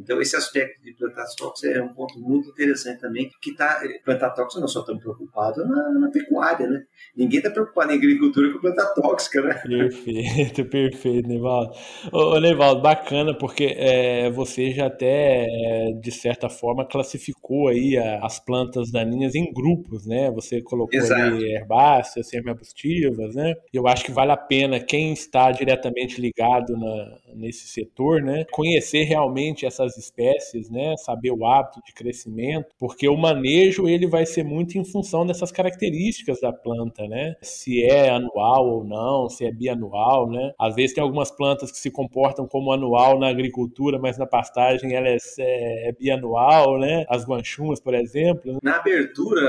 Então, 0.00 0.20
esse 0.20 0.36
aspecto 0.36 0.82
de 0.82 0.92
plantar 0.94 1.24
tóxicos 1.36 1.64
é 1.64 1.82
um 1.82 1.92
ponto 1.92 2.18
muito 2.18 2.48
interessante 2.50 3.00
também, 3.00 3.30
que 3.40 3.54
tá, 3.54 3.80
plantar 4.04 4.30
tóxico 4.30 4.60
nós 4.60 4.72
só 4.72 4.80
estamos 4.80 5.02
preocupados 5.02 5.68
na, 5.68 5.90
na 5.92 6.10
pecuária, 6.10 6.66
né? 6.66 6.82
Ninguém 7.16 7.38
está 7.38 7.50
preocupado 7.50 7.92
em 7.92 7.96
agricultura 7.96 8.52
com 8.52 8.60
planta 8.60 8.86
tóxica, 8.94 9.42
né? 9.42 9.54
Perfeito, 9.54 10.64
perfeito, 10.70 11.28
Nevaldo. 11.28 11.72
Ô, 12.12 12.40
Nevaldo, 12.40 12.80
bacana, 12.80 13.36
porque 13.36 13.74
é, 13.76 14.30
você 14.30 14.72
já 14.72 14.86
até, 14.86 15.44
é, 15.44 15.92
de 16.00 16.10
certa 16.10 16.48
forma, 16.48 16.86
classificou 16.86 17.68
aí 17.68 17.96
a, 17.96 18.24
as 18.24 18.38
plantas 18.38 18.90
daninhas 18.90 19.34
em 19.34 19.52
grupos, 19.52 20.06
né? 20.06 20.30
Você 20.30 20.62
colocou 20.62 20.98
Exato. 20.98 21.20
ali 21.20 21.52
herbáceas, 21.52 22.28
semi-arbustivas, 22.28 23.34
né? 23.34 23.54
Eu 23.72 23.86
acho 23.86 24.04
que 24.04 24.12
vale 24.12 24.32
a 24.32 24.36
pena 24.36 24.80
quem 24.80 25.12
está 25.12 25.50
diretamente 25.50 26.20
ligado 26.20 26.76
na, 26.76 27.18
nesse 27.34 27.68
setor, 27.68 28.22
né? 28.22 28.44
Conhecer 28.50 29.04
realmente 29.04 29.66
essa 29.66 29.84
essas 29.90 30.04
espécies, 30.04 30.70
né, 30.70 30.96
saber 30.96 31.32
o 31.32 31.44
hábito 31.44 31.80
de 31.84 31.92
crescimento, 31.92 32.68
porque 32.78 33.08
o 33.08 33.16
manejo 33.16 33.88
ele 33.88 34.06
vai 34.06 34.24
ser 34.24 34.44
muito 34.44 34.78
em 34.78 34.84
função 34.84 35.26
dessas 35.26 35.50
características 35.50 36.40
da 36.40 36.52
planta, 36.52 37.06
né? 37.06 37.34
Se 37.42 37.84
é 37.84 38.10
anual 38.10 38.68
ou 38.68 38.84
não, 38.84 39.28
se 39.28 39.44
é 39.44 39.52
bianual, 39.52 40.30
né? 40.30 40.52
Às 40.58 40.74
vezes 40.74 40.94
tem 40.94 41.02
algumas 41.02 41.30
plantas 41.30 41.70
que 41.70 41.78
se 41.78 41.90
comportam 41.90 42.46
como 42.46 42.72
anual 42.72 43.18
na 43.18 43.28
agricultura, 43.28 43.98
mas 43.98 44.16
na 44.16 44.26
pastagem 44.26 44.94
ela 44.94 45.08
é, 45.08 45.16
é, 45.38 45.88
é 45.88 45.92
bianual, 45.92 46.78
né? 46.78 47.04
As 47.08 47.24
guanchumas, 47.24 47.80
por 47.80 47.94
exemplo. 47.94 48.58
Na 48.62 48.76
abertura, 48.76 49.42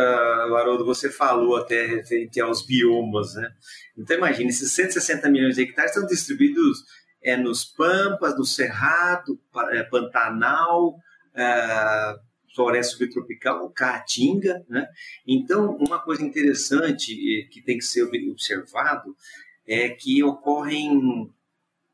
Haroldo, 0.58 0.86
você 0.86 1.10
falou 1.10 1.58
até 1.58 1.86
referente 1.86 2.40
aos 2.42 2.66
biomas, 2.66 3.36
né? 3.36 3.50
Então 3.98 4.18
imagine, 4.18 4.50
esses 4.50 4.72
160 4.72 5.30
milhões 5.30 5.56
de 5.56 5.64
hectares 5.64 5.92
estão 5.92 6.08
distribuídos 6.08 6.80
é 7.22 7.38
nos 7.38 7.66
Pampas, 7.66 8.38
no 8.38 8.46
Cerrado, 8.46 9.40
é, 9.72 9.84
Pantanal, 9.84 10.98
é, 11.36 12.16
floresta 12.56 12.98
subtropical, 12.98 13.70
Caatinga. 13.70 14.66
Né? 14.68 14.88
Então, 15.28 15.76
uma 15.78 16.00
coisa 16.00 16.24
interessante 16.24 17.16
que 17.52 17.62
tem 17.62 17.78
que 17.78 17.86
ser 17.86 18.04
observado 18.04 19.16
é 19.68 19.90
que 19.90 20.24
ocorrem, 20.24 21.32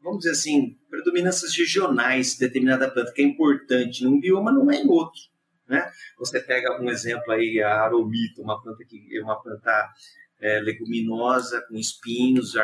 vamos 0.01 0.19
dizer 0.19 0.31
assim, 0.31 0.77
predominâncias 0.89 1.55
regionais 1.55 2.33
de 2.33 2.39
determinada 2.39 2.89
planta, 2.89 3.11
que 3.11 3.21
é 3.21 3.25
importante 3.25 4.03
num 4.03 4.19
bioma, 4.19 4.51
não 4.51 4.71
é 4.71 4.77
em 4.77 4.87
outro. 4.87 5.21
Né? 5.67 5.91
Você 6.17 6.39
pega 6.39 6.81
um 6.81 6.89
exemplo 6.89 7.33
aí, 7.33 7.61
a 7.61 7.81
aromita, 7.81 8.41
uma 8.41 8.61
planta 8.61 8.83
que 8.85 9.17
é 9.17 9.21
uma 9.21 9.35
planta 9.41 9.93
é, 10.39 10.59
leguminosa, 10.61 11.61
com 11.67 11.75
espinhos, 11.75 12.55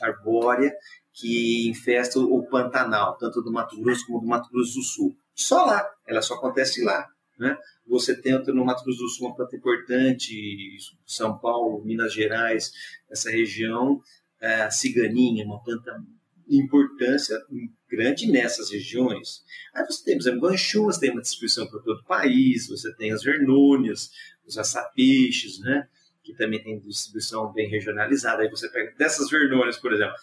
arbórea, 0.00 0.72
que 1.14 1.68
infesta 1.68 2.18
o 2.18 2.46
Pantanal, 2.48 3.16
tanto 3.16 3.40
do 3.40 3.52
Mato 3.52 3.80
Grosso 3.80 4.04
como 4.06 4.20
do 4.20 4.26
Mato 4.26 4.50
Grosso 4.50 4.74
do 4.74 4.82
Sul. 4.82 5.16
Só 5.32 5.64
lá, 5.64 5.88
ela 6.06 6.20
só 6.20 6.34
acontece 6.34 6.82
lá. 6.82 7.06
Né? 7.38 7.56
Você 7.86 8.20
tem 8.20 8.32
no 8.32 8.64
Mato 8.64 8.84
Grosso 8.84 8.98
do 8.98 9.08
Sul 9.08 9.28
uma 9.28 9.36
planta 9.36 9.56
importante, 9.56 10.76
São 11.06 11.38
Paulo, 11.38 11.84
Minas 11.84 12.12
Gerais, 12.12 12.72
essa 13.08 13.30
região, 13.30 14.00
é, 14.40 14.62
a 14.62 14.70
ciganinha, 14.70 15.44
uma 15.44 15.62
planta 15.62 15.92
importância 16.48 17.40
grande 17.88 18.30
nessas 18.30 18.70
regiões. 18.70 19.42
Aí 19.72 19.84
você 19.86 20.04
tem, 20.04 20.16
por 20.16 20.22
exemplo, 20.22 20.40
Guanchuas, 20.40 20.98
tem 20.98 21.10
uma 21.10 21.22
distribuição 21.22 21.66
para 21.68 21.80
todo 21.80 22.00
o 22.00 22.04
país, 22.04 22.66
você 22.68 22.92
tem 22.96 23.12
as 23.12 23.22
vernônias, 23.22 24.10
os 24.44 24.58
açapiches, 24.58 25.60
né? 25.60 25.88
que 26.24 26.34
também 26.34 26.62
tem 26.62 26.80
distribuição 26.80 27.52
bem 27.52 27.68
regionalizada. 27.68 28.42
Aí 28.42 28.50
você 28.50 28.68
pega 28.70 28.92
dessas 28.96 29.30
vernônias, 29.30 29.78
por 29.78 29.92
exemplo, 29.92 30.14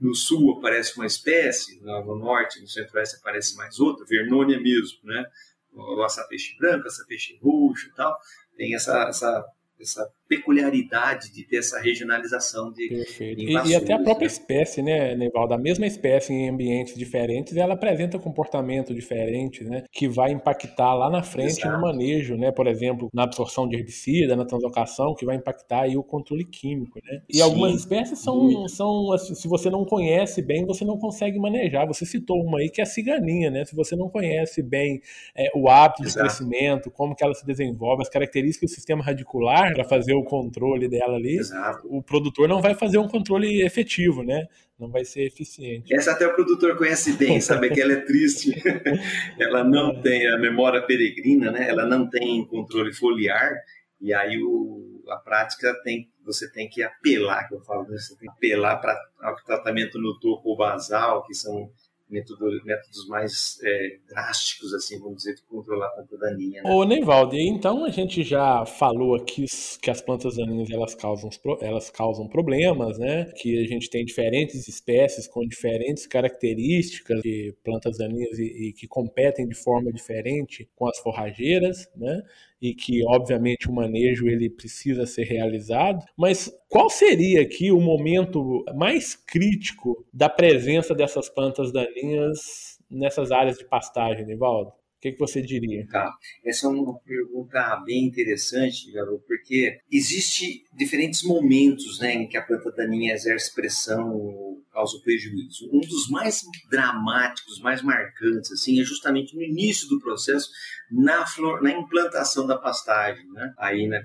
no 0.00 0.14
sul 0.14 0.58
aparece 0.58 0.96
uma 0.96 1.06
espécie, 1.06 1.80
no 1.80 2.16
norte, 2.16 2.60
no 2.60 2.68
centro-oeste 2.68 3.16
aparece 3.16 3.56
mais 3.56 3.78
outra, 3.80 4.04
vernônia 4.06 4.60
mesmo, 4.60 4.98
né? 5.04 5.24
O 5.72 6.02
açapeixe 6.02 6.56
branco, 6.56 6.86
açapeixe 6.86 7.38
roxo 7.42 7.88
e 7.88 7.94
tal. 7.94 8.16
Tem 8.56 8.74
essa, 8.74 9.08
essa 9.08 9.44
essa 9.82 10.10
peculiaridade 10.28 11.32
de 11.32 11.44
ter 11.44 11.56
essa 11.56 11.80
regionalização 11.80 12.70
de 12.70 12.88
Perfeito. 12.88 13.40
E, 13.40 13.70
e, 13.70 13.74
até 13.74 13.94
a 13.94 13.98
própria 13.98 14.26
né? 14.26 14.32
espécie, 14.32 14.82
né, 14.82 15.14
Nevaldo? 15.14 15.54
A 15.54 15.58
mesma 15.58 15.86
espécie 15.86 16.32
em 16.32 16.50
ambientes 16.50 16.94
diferentes, 16.94 17.56
ela 17.56 17.74
apresenta 17.74 18.18
comportamento 18.18 18.94
diferente, 18.94 19.64
né? 19.64 19.84
Que 19.90 20.06
vai 20.06 20.30
impactar 20.32 20.94
lá 20.94 21.08
na 21.08 21.22
frente 21.22 21.60
Exato. 21.60 21.74
no 21.74 21.80
manejo, 21.80 22.36
né? 22.36 22.52
Por 22.52 22.66
exemplo, 22.66 23.08
na 23.12 23.22
absorção 23.22 23.66
de 23.66 23.76
herbicida, 23.76 24.36
na 24.36 24.44
translocação, 24.44 25.14
que 25.14 25.24
vai 25.24 25.36
impactar 25.36 25.82
aí 25.82 25.96
o 25.96 26.02
controle 26.02 26.44
químico, 26.44 27.00
né? 27.04 27.22
E 27.28 27.36
Sim, 27.36 27.42
algumas 27.42 27.74
espécies 27.74 28.18
são, 28.18 28.68
são 28.68 29.12
assim, 29.12 29.34
se 29.34 29.48
você 29.48 29.70
não 29.70 29.84
conhece 29.84 30.42
bem, 30.42 30.66
você 30.66 30.84
não 30.84 30.98
consegue 30.98 31.38
manejar. 31.38 31.86
Você 31.86 32.04
citou 32.04 32.42
uma 32.42 32.58
aí 32.58 32.68
que 32.68 32.80
é 32.80 32.84
a 32.84 32.86
ciganinha, 32.86 33.50
né? 33.50 33.64
Se 33.64 33.74
você 33.74 33.96
não 33.96 34.10
conhece 34.10 34.62
bem 34.62 35.00
é, 35.34 35.50
o 35.54 35.70
hábito 35.70 36.02
de 36.02 36.08
Exato. 36.08 36.26
crescimento, 36.26 36.90
como 36.90 37.14
que 37.14 37.24
ela 37.24 37.34
se 37.34 37.46
desenvolve, 37.46 38.02
as 38.02 38.08
características 38.08 38.70
do 38.70 38.74
sistema 38.74 39.02
radicular, 39.02 39.67
para 39.72 39.84
fazer 39.84 40.14
o 40.14 40.22
controle 40.22 40.88
dela 40.88 41.16
ali, 41.16 41.38
Exato. 41.38 41.86
o 41.88 42.02
produtor 42.02 42.48
não 42.48 42.60
vai 42.60 42.74
fazer 42.74 42.98
um 42.98 43.08
controle 43.08 43.62
efetivo, 43.62 44.22
né? 44.22 44.46
Não 44.78 44.88
vai 44.88 45.04
ser 45.04 45.22
eficiente. 45.22 45.94
Essa 45.94 46.12
até 46.12 46.26
o 46.26 46.34
produtor 46.34 46.76
conhece 46.76 47.12
bem, 47.12 47.40
sabe 47.42 47.70
que 47.70 47.80
ela 47.80 47.92
é 47.92 48.00
triste. 48.00 48.52
ela 49.38 49.64
não 49.64 49.90
é. 49.90 50.00
tem 50.00 50.28
a 50.28 50.38
memória 50.38 50.82
peregrina, 50.82 51.50
né? 51.50 51.68
Ela 51.68 51.86
não 51.86 52.08
tem 52.08 52.44
controle 52.46 52.92
foliar 52.92 53.52
e 54.00 54.14
aí 54.14 54.40
o, 54.42 55.02
a 55.08 55.16
prática 55.16 55.74
tem 55.82 56.08
você 56.28 56.50
tem 56.52 56.68
que 56.68 56.82
apelar, 56.82 57.48
que 57.48 57.54
eu 57.54 57.60
falo, 57.62 57.88
né? 57.88 57.96
você 57.96 58.14
tem 58.16 58.28
que 58.28 58.34
apelar 58.36 58.76
para 58.76 58.94
o 59.32 59.44
tratamento 59.46 59.98
no 59.98 60.20
topo 60.20 60.54
basal, 60.54 61.24
que 61.24 61.32
são 61.32 61.70
método, 62.10 62.46
métodos 62.64 63.06
mais 63.08 63.58
é, 63.62 63.98
drásticos, 64.08 64.72
assim, 64.74 64.98
vamos 64.98 65.18
dizer, 65.18 65.34
de 65.34 65.42
controlar 65.42 65.86
a 65.86 65.90
planta 65.90 66.16
daninha. 66.18 66.62
Né? 66.62 66.70
Ô, 66.70 66.84
Neivaldo, 66.84 67.36
então 67.36 67.84
a 67.84 67.90
gente 67.90 68.22
já 68.22 68.64
falou 68.64 69.14
aqui 69.14 69.46
que 69.80 69.90
as 69.90 70.00
plantas 70.00 70.36
daninhas 70.36 70.70
elas 70.70 70.94
causam, 70.94 71.30
elas 71.60 71.90
causam 71.90 72.28
problemas, 72.28 72.98
né? 72.98 73.30
Que 73.36 73.58
a 73.58 73.66
gente 73.66 73.90
tem 73.90 74.04
diferentes 74.04 74.66
espécies 74.68 75.26
com 75.26 75.46
diferentes 75.46 76.06
características 76.06 77.20
de 77.22 77.54
plantas 77.62 77.98
daninhas 77.98 78.38
e, 78.38 78.68
e 78.68 78.72
que 78.72 78.86
competem 78.86 79.46
de 79.46 79.54
forma 79.54 79.92
diferente 79.92 80.68
com 80.74 80.86
as 80.86 80.98
forrageiras, 80.98 81.88
né? 81.96 82.22
E 82.60 82.74
que 82.74 83.04
obviamente 83.06 83.68
o 83.68 83.72
manejo 83.72 84.28
ele 84.28 84.50
precisa 84.50 85.06
ser 85.06 85.24
realizado, 85.24 86.04
mas 86.16 86.50
qual 86.68 86.90
seria 86.90 87.42
aqui 87.42 87.70
o 87.70 87.80
momento 87.80 88.64
mais 88.74 89.14
crítico 89.14 90.04
da 90.12 90.28
presença 90.28 90.94
dessas 90.94 91.28
plantas 91.28 91.72
daninhas 91.72 92.78
nessas 92.90 93.30
áreas 93.30 93.58
de 93.58 93.64
pastagem, 93.66 94.26
Nivaldo? 94.26 94.72
O 94.98 95.00
que, 95.00 95.12
que, 95.12 95.18
você 95.18 95.40
diria? 95.40 95.86
Tá. 95.86 96.12
Essa 96.44 96.66
é 96.66 96.70
uma 96.70 96.98
pergunta 96.98 97.80
bem 97.86 98.04
interessante, 98.04 98.90
garoto, 98.90 99.22
porque 99.28 99.78
existe 99.90 100.64
diferentes 100.72 101.22
momentos 101.22 102.00
né, 102.00 102.14
em 102.14 102.26
que 102.26 102.36
a 102.36 102.42
planta 102.42 102.72
daninha 102.72 103.14
exerce 103.14 103.54
pressão 103.54 104.58
causa 104.72 105.00
prejuízo. 105.02 105.68
Um 105.72 105.80
dos 105.80 106.08
mais 106.08 106.42
dramáticos, 106.70 107.60
mais 107.60 107.82
marcantes, 107.82 108.52
assim, 108.52 108.80
é 108.80 108.84
justamente 108.84 109.34
no 109.34 109.42
início 109.42 109.88
do 109.88 110.00
processo, 110.00 110.48
na, 110.90 111.26
flor, 111.26 111.60
na 111.62 111.72
implantação 111.72 112.46
da 112.46 112.56
pastagem, 112.56 113.26
né? 113.32 113.52
aí 113.58 113.86
na 113.88 114.00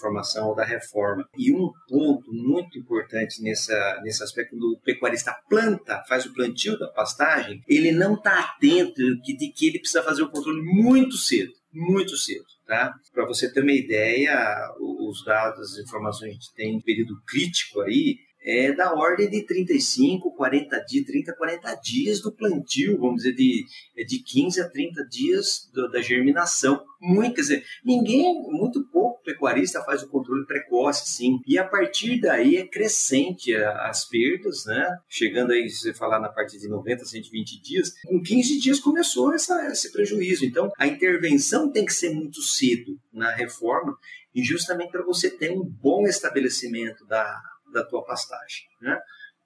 formação 0.00 0.48
ou 0.48 0.54
da 0.54 0.64
reforma. 0.64 1.28
E 1.36 1.52
um 1.52 1.70
ponto 1.88 2.32
muito 2.32 2.78
importante 2.78 3.42
nessa, 3.42 4.00
nesse 4.02 4.22
aspecto 4.22 4.56
do 4.56 4.78
pecuarista 4.84 5.36
planta, 5.48 6.02
faz 6.08 6.24
o 6.24 6.32
plantio 6.32 6.78
da 6.78 6.88
pastagem, 6.88 7.62
ele 7.68 7.92
não 7.92 8.14
está 8.14 8.38
atento 8.38 9.02
de 9.22 9.48
que 9.52 9.66
ele 9.66 9.80
precisa 9.80 10.02
fazer 10.02 10.22
o 10.22 10.30
controle 10.32 10.62
muito 10.62 11.16
cedo, 11.16 11.52
muito 11.72 12.16
cedo. 12.16 12.44
Tá? 12.66 12.94
Para 13.12 13.26
você 13.26 13.52
ter 13.52 13.62
uma 13.62 13.72
ideia, 13.72 14.34
os 14.80 15.24
dados, 15.24 15.72
as 15.72 15.84
informações 15.84 16.20
que 16.20 16.30
a 16.30 16.32
gente 16.32 16.54
tem 16.54 16.76
em 16.76 16.80
período 16.80 17.14
crítico 17.26 17.80
aí, 17.80 18.16
é 18.44 18.72
da 18.72 18.92
ordem 18.92 19.30
de 19.30 19.42
35, 19.42 20.34
40 20.34 20.78
dias, 20.80 21.06
30, 21.06 21.32
40 21.34 21.74
dias 21.76 22.20
do 22.20 22.32
plantio, 22.32 22.98
vamos 22.98 23.22
dizer, 23.22 23.34
de, 23.34 23.64
é 23.96 24.04
de 24.04 24.18
15 24.18 24.60
a 24.60 24.68
30 24.68 25.04
dias 25.06 25.70
do, 25.72 25.88
da 25.90 26.00
germinação. 26.00 26.82
Muito, 27.00 27.34
quer 27.34 27.40
dizer, 27.40 27.64
ninguém, 27.84 28.34
muito 28.50 28.84
pouco 28.88 29.22
pecuarista 29.22 29.82
faz 29.82 30.02
o 30.02 30.08
controle 30.08 30.46
precoce, 30.46 31.08
sim. 31.08 31.40
E 31.46 31.58
a 31.58 31.64
partir 31.64 32.20
daí 32.20 32.56
é 32.56 32.66
crescente 32.66 33.54
as 33.54 34.08
perdas, 34.08 34.64
né? 34.66 34.88
Chegando 35.08 35.52
aí, 35.52 35.68
se 35.68 35.78
você 35.78 35.94
falar 35.94 36.20
na 36.20 36.28
parte 36.28 36.58
de 36.58 36.68
90, 36.68 37.04
120 37.04 37.62
dias, 37.62 37.94
com 38.04 38.20
15 38.20 38.60
dias 38.60 38.80
começou 38.80 39.32
essa, 39.32 39.68
esse 39.70 39.92
prejuízo. 39.92 40.44
Então, 40.44 40.70
a 40.78 40.86
intervenção 40.86 41.70
tem 41.70 41.84
que 41.84 41.94
ser 41.94 42.10
muito 42.10 42.40
cedo 42.42 42.98
na 43.12 43.32
reforma 43.32 43.96
e 44.34 44.42
justamente 44.42 44.90
para 44.90 45.04
você 45.04 45.30
ter 45.30 45.50
um 45.50 45.62
bom 45.62 46.06
estabelecimento 46.06 47.04
da 47.06 47.40
da 47.72 47.84
tua 47.84 48.04
pastagem. 48.04 48.64
Né? 48.80 48.98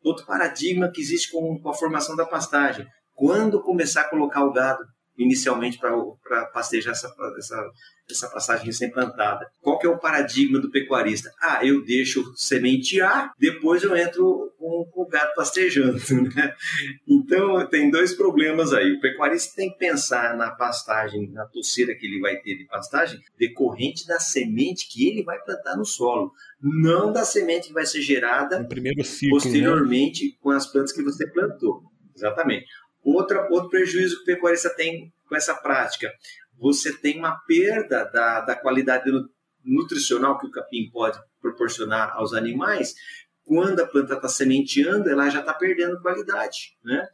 Outro 0.03 0.27
paradigma 0.27 0.91
que 0.91 1.01
existe 1.01 1.31
com, 1.31 1.59
com 1.61 1.71
a 1.71 1.75
formação 1.75 2.17
da 2.17 2.27
pastagem. 2.27 2.87
Quando 3.15 3.63
começar 3.63 4.03
a 4.03 4.11
colocar 4.11 4.45
o 4.45 4.53
gado 4.53 4.85
inicialmente 5.19 5.79
para 5.79 6.47
pastejar 6.47 6.93
essa, 6.93 7.13
essa, 7.39 7.71
essa 8.11 8.29
passagem 8.29 8.67
recém-plantada. 8.67 9.47
Qual 9.61 9.79
que 9.79 9.87
é 9.87 9.91
o 9.91 9.99
paradigma 9.99 10.61
do 10.61 10.71
pecuarista? 10.71 11.33
Ah, 11.41 11.65
eu 11.65 11.85
deixo 11.85 12.23
sementear, 12.37 13.33
depois 13.39 13.83
eu 13.83 13.97
entro 13.97 14.46
com, 14.91 15.03
o 15.03 15.09
gado 15.09 15.33
pastejando. 15.35 15.97
Né? 16.37 16.55
Então, 17.07 17.67
tem 17.69 17.91
dois 17.91 18.15
problemas 18.15 18.73
aí. 18.73 18.93
O 18.93 19.01
pecuarista 19.01 19.55
tem 19.55 19.71
que 19.71 19.79
pensar 19.79 20.37
na 20.37 20.51
pastagem, 20.51 21.31
na 21.31 21.45
toceira 21.47 21.95
que 21.95 22.07
ele 22.07 22.21
vai 22.21 22.37
ter 22.37 22.57
de 22.57 22.65
pastagem, 22.67 23.21
decorrente 23.39 24.07
da 24.07 24.19
semente 24.19 24.89
que 24.89 25.09
ele 25.09 25.23
vai 25.23 25.39
plantar 25.41 25.77
no 25.77 25.85
solo, 25.85 26.33
não 26.61 27.13
da 27.13 27.25
semente 27.25 27.69
que 27.69 27.75
vai 27.75 27.87
ser 27.87 28.01
gerada 28.01 28.67
ciclo, 29.05 29.37
né? 29.37 29.43
posteriormente 29.43 30.27
né? 30.27 30.33
com 30.41 30.51
as 30.51 30.67
plantas 30.67 30.93
que 30.93 31.03
você 31.03 31.27
plantou. 31.31 31.83
Exatamente. 32.15 32.67
Outra, 33.05 33.47
outro 33.51 33.71
prejuízo 33.71 34.17
que 34.17 34.23
o 34.23 34.35
pecuarista 34.35 34.71
tem 34.71 35.13
com 35.29 35.37
essa 35.37 35.55
prática, 35.55 36.11
você 36.59 36.93
tem 36.93 37.19
uma 37.19 37.37
perda 37.47 38.05
da, 38.05 38.41
da 38.41 38.57
qualidade 38.57 39.11
nutricional 39.65 40.39
que 40.39 40.47
o 40.47 40.51
capim 40.51 40.89
pode 40.91 41.19
proporcionar 41.41 42.13
aos 42.15 42.33
animais, 42.33 42.95
quando 43.47 43.79
a 43.79 43.87
planta 43.87 44.15
está 44.15 44.29
sementeando, 44.29 45.09
ela 45.09 45.31
já 45.31 45.39
está 45.39 45.55
perdendo 45.55 46.03
qualidade. 46.03 46.77
Né? 46.85 47.09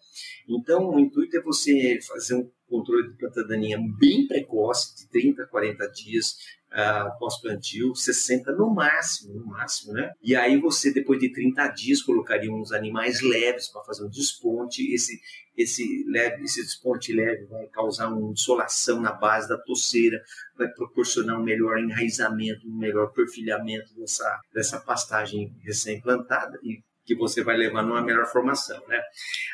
Então, 0.49 0.89
o 0.89 0.99
intuito 0.99 1.37
é 1.37 1.43
você 1.43 2.01
fazer 2.09 2.35
um 2.35 2.51
controle 2.67 3.11
de 3.11 3.19
planta 3.19 3.47
daninha 3.47 3.79
bem 3.99 4.27
precoce, 4.27 4.97
de 4.97 5.09
30 5.11 5.43
a 5.43 5.47
40 5.47 5.87
dias, 5.89 6.39
uh, 6.73 7.19
pós-plantio, 7.19 7.95
60 7.95 8.51
no 8.53 8.75
máximo, 8.75 9.35
no 9.35 9.47
máximo, 9.47 9.93
né? 9.93 10.11
E 10.23 10.35
aí 10.35 10.59
você, 10.59 10.91
depois 10.91 11.21
de 11.21 11.31
30 11.31 11.69
dias, 11.69 12.01
colocaria 12.01 12.51
uns 12.51 12.73
animais 12.73 13.21
leves 13.21 13.69
para 13.69 13.85
fazer 13.85 14.03
um 14.03 14.09
desponte. 14.09 14.91
Esse, 14.95 15.21
esse, 15.57 16.05
leve, 16.09 16.45
esse 16.45 16.63
desponte 16.63 17.13
leve 17.13 17.45
vai 17.47 17.67
causar 17.67 18.09
uma 18.09 18.33
insolação 18.33 19.01
na 19.01 19.13
base 19.13 19.49
da 19.49 19.59
toceira, 19.59 20.23
vai 20.57 20.69
proporcionar 20.69 21.39
um 21.39 21.43
melhor 21.43 21.79
enraizamento, 21.79 22.67
um 22.67 22.79
melhor 22.79 23.13
perfilhamento 23.13 23.95
dessa, 23.95 24.41
dessa 24.53 24.81
pastagem 24.81 25.55
recém-plantada 25.63 26.59
e 26.63 26.83
que 27.05 27.15
você 27.15 27.43
vai 27.43 27.57
levar 27.57 27.83
numa 27.83 28.01
melhor 28.01 28.27
formação, 28.27 28.81
né? 28.87 29.01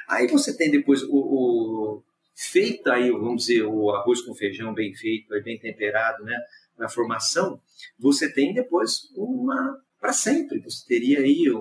Aí 0.09 0.27
você 0.29 0.55
tem 0.57 0.71
depois 0.71 1.03
o, 1.03 1.17
o 1.17 2.03
feito 2.35 2.91
aí, 2.91 3.11
vamos 3.11 3.47
dizer, 3.47 3.63
o 3.63 3.91
arroz 3.91 4.21
com 4.21 4.35
feijão 4.35 4.75
bem 4.75 4.95
feito, 4.95 5.29
bem 5.43 5.59
temperado, 5.59 6.23
né? 6.25 6.39
na 6.79 6.89
formação, 6.89 7.61
você 7.99 8.33
tem 8.33 8.55
depois 8.55 9.11
uma 9.17 9.79
para 10.01 10.13
sempre. 10.13 10.61
Você 10.61 10.87
teria 10.87 11.19
aí 11.19 11.51
o, 11.51 11.59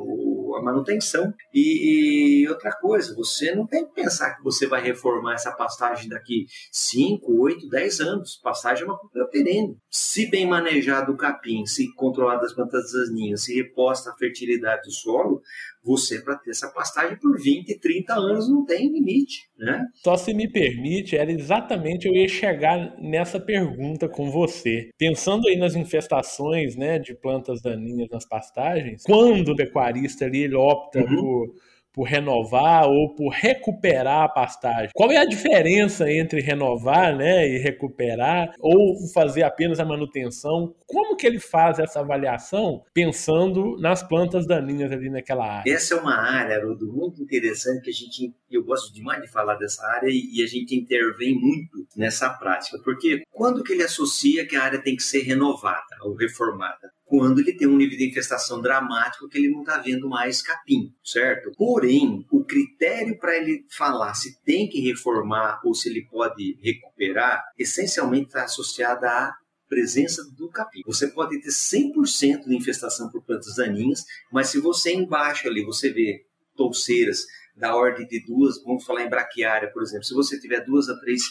a 0.58 0.64
manutenção. 0.64 1.34
E, 1.54 2.44
e, 2.44 2.50
outra 2.50 2.72
coisa, 2.72 3.16
você 3.16 3.54
não 3.54 3.66
tem 3.66 3.86
que 3.86 3.94
pensar 3.94 4.36
que 4.36 4.44
você 4.44 4.68
vai 4.68 4.82
reformar 4.82 5.34
essa 5.34 5.52
pastagem 5.52 6.10
daqui 6.10 6.46
5, 6.72 7.42
8, 7.42 7.70
10 7.70 8.00
anos. 8.02 8.40
Pastagem 8.44 8.84
é 8.84 8.88
uma 8.88 8.98
cultura 8.98 9.28
perene. 9.28 9.78
Se 9.90 10.30
bem 10.30 10.48
manejado 10.48 11.12
o 11.12 11.18
capim, 11.18 11.66
se 11.66 11.94
controlado 11.94 12.46
as 12.46 12.54
plantas 12.54 12.92
daninhas, 12.92 13.44
se 13.44 13.56
reposta 13.56 14.12
a 14.12 14.16
fertilidade 14.16 14.84
do 14.84 14.92
solo, 14.92 15.42
você, 15.88 16.20
para 16.20 16.36
ter 16.36 16.52
essa 16.52 16.68
pastagem 16.68 17.18
por 17.18 17.40
20, 17.40 17.80
30 17.80 18.14
anos, 18.14 18.50
não 18.50 18.66
tem 18.66 18.92
limite. 18.92 19.48
Né? 19.58 19.86
Só 19.96 20.18
se 20.18 20.34
me 20.34 20.52
permite, 20.52 21.16
era 21.16 21.32
exatamente 21.32 22.08
eu 22.08 22.14
ia 22.14 22.28
chegar 22.28 22.94
nessa 23.00 23.40
pergunta 23.40 24.10
com 24.10 24.30
você. 24.30 24.90
Pensando 24.98 25.48
aí 25.48 25.56
nas 25.56 25.76
infestações 25.76 26.76
né, 26.76 27.00
de 27.00 27.16
plantas 27.16 27.62
daninhas 27.62 28.10
nas 28.12 28.28
pastagens, 28.28 29.04
quando 29.04 29.54
o 29.54 29.56
pecuarista 29.56 30.26
ali, 30.26 30.44
ele 30.44 30.56
opta 30.56 31.00
uhum. 31.00 31.16
por 31.16 31.54
por 31.98 32.08
renovar 32.08 32.88
ou 32.88 33.16
por 33.16 33.30
recuperar 33.30 34.26
a 34.26 34.30
pastagem. 34.30 34.92
Qual 34.94 35.12
é 35.12 35.18
a 35.18 35.26
diferença 35.26 36.08
entre 36.08 36.42
renovar 36.42 37.18
né, 37.18 37.50
e 37.50 37.58
recuperar 37.58 38.54
ou 38.60 38.96
fazer 39.12 39.42
apenas 39.42 39.80
a 39.80 39.86
manutenção? 39.86 40.76
Como 40.86 41.16
que 41.16 41.26
ele 41.26 41.40
faz 41.40 41.80
essa 41.80 42.02
avaliação 42.02 42.84
pensando 42.94 43.80
nas 43.80 44.04
plantas 44.04 44.46
daninhas 44.46 44.92
ali 44.92 45.10
naquela 45.10 45.44
área? 45.44 45.74
Essa 45.74 45.96
é 45.96 45.98
uma 46.00 46.16
área, 46.16 46.58
Haroldo, 46.58 46.86
muito 46.86 47.24
interessante 47.24 47.82
que 47.82 47.90
a 47.90 47.94
gente, 47.94 48.32
eu 48.52 48.64
gosto 48.64 48.94
demais 48.94 49.20
de 49.24 49.28
falar 49.28 49.56
dessa 49.56 49.84
área 49.88 50.08
e, 50.08 50.44
a 50.44 50.46
gente 50.46 50.76
intervém 50.76 51.34
muito 51.34 51.88
nessa 51.96 52.30
prática, 52.30 52.78
porque 52.84 53.24
quando 53.32 53.64
que 53.64 53.74
ele 53.74 53.82
associa 53.82 54.46
que 54.46 54.56
a 54.56 54.62
área 54.62 54.80
tem 54.80 54.96
que 54.96 55.02
ser 55.02 55.24
renovada 55.24 55.98
ou 56.04 56.14
reformada? 56.14 56.92
Quando 57.08 57.40
ele 57.40 57.54
tem 57.54 57.68
um 57.68 57.78
nível 57.78 57.98
de 57.98 58.10
infestação 58.10 58.62
dramático 58.62 59.30
que 59.30 59.38
ele 59.38 59.50
não 59.50 59.62
está 59.62 59.78
vendo 59.78 60.10
mais 60.10 60.42
capim, 60.42 60.94
certo? 61.04 61.52
Porém, 61.58 62.26
o 62.30 62.44
critério 62.44 63.18
para 63.18 63.38
ele 63.38 63.66
falar 63.70 64.14
se 64.14 64.42
tem 64.44 64.68
que 64.68 64.82
reformar 64.82 65.62
ou 65.64 65.74
se 65.74 65.90
ele 65.90 66.06
pode 66.12 66.58
recuperar, 66.62 67.42
essencialmente 67.58 68.28
está 68.28 68.44
associado 68.44 69.06
à 69.06 69.34
presença 69.70 70.22
do 70.38 70.50
capim. 70.50 70.82
Você 70.86 71.08
pode 71.08 71.40
ter 71.42 71.50
100% 71.50 72.46
de 72.46 72.56
infestação 72.56 73.10
por 73.10 73.24
plantas 73.24 73.56
daninhas, 73.56 74.06
mas 74.32 74.50
se 74.50 74.60
você 74.60 74.94
embaixo 74.94 75.48
ali 75.48 75.64
você 75.64 75.90
vê 75.90 76.26
touceiras 76.58 77.26
da 77.56 77.74
ordem 77.74 78.06
de 78.06 78.24
duas, 78.26 78.62
vamos 78.64 78.86
falar 78.86 79.04
em 79.04 79.10
braquiária, 79.10 79.72
por 79.72 79.82
exemplo, 79.82 80.04
se 80.04 80.14
você 80.14 80.40
tiver 80.40 80.64
duas 80.66 80.90
a 80.90 81.00
três 81.00 81.24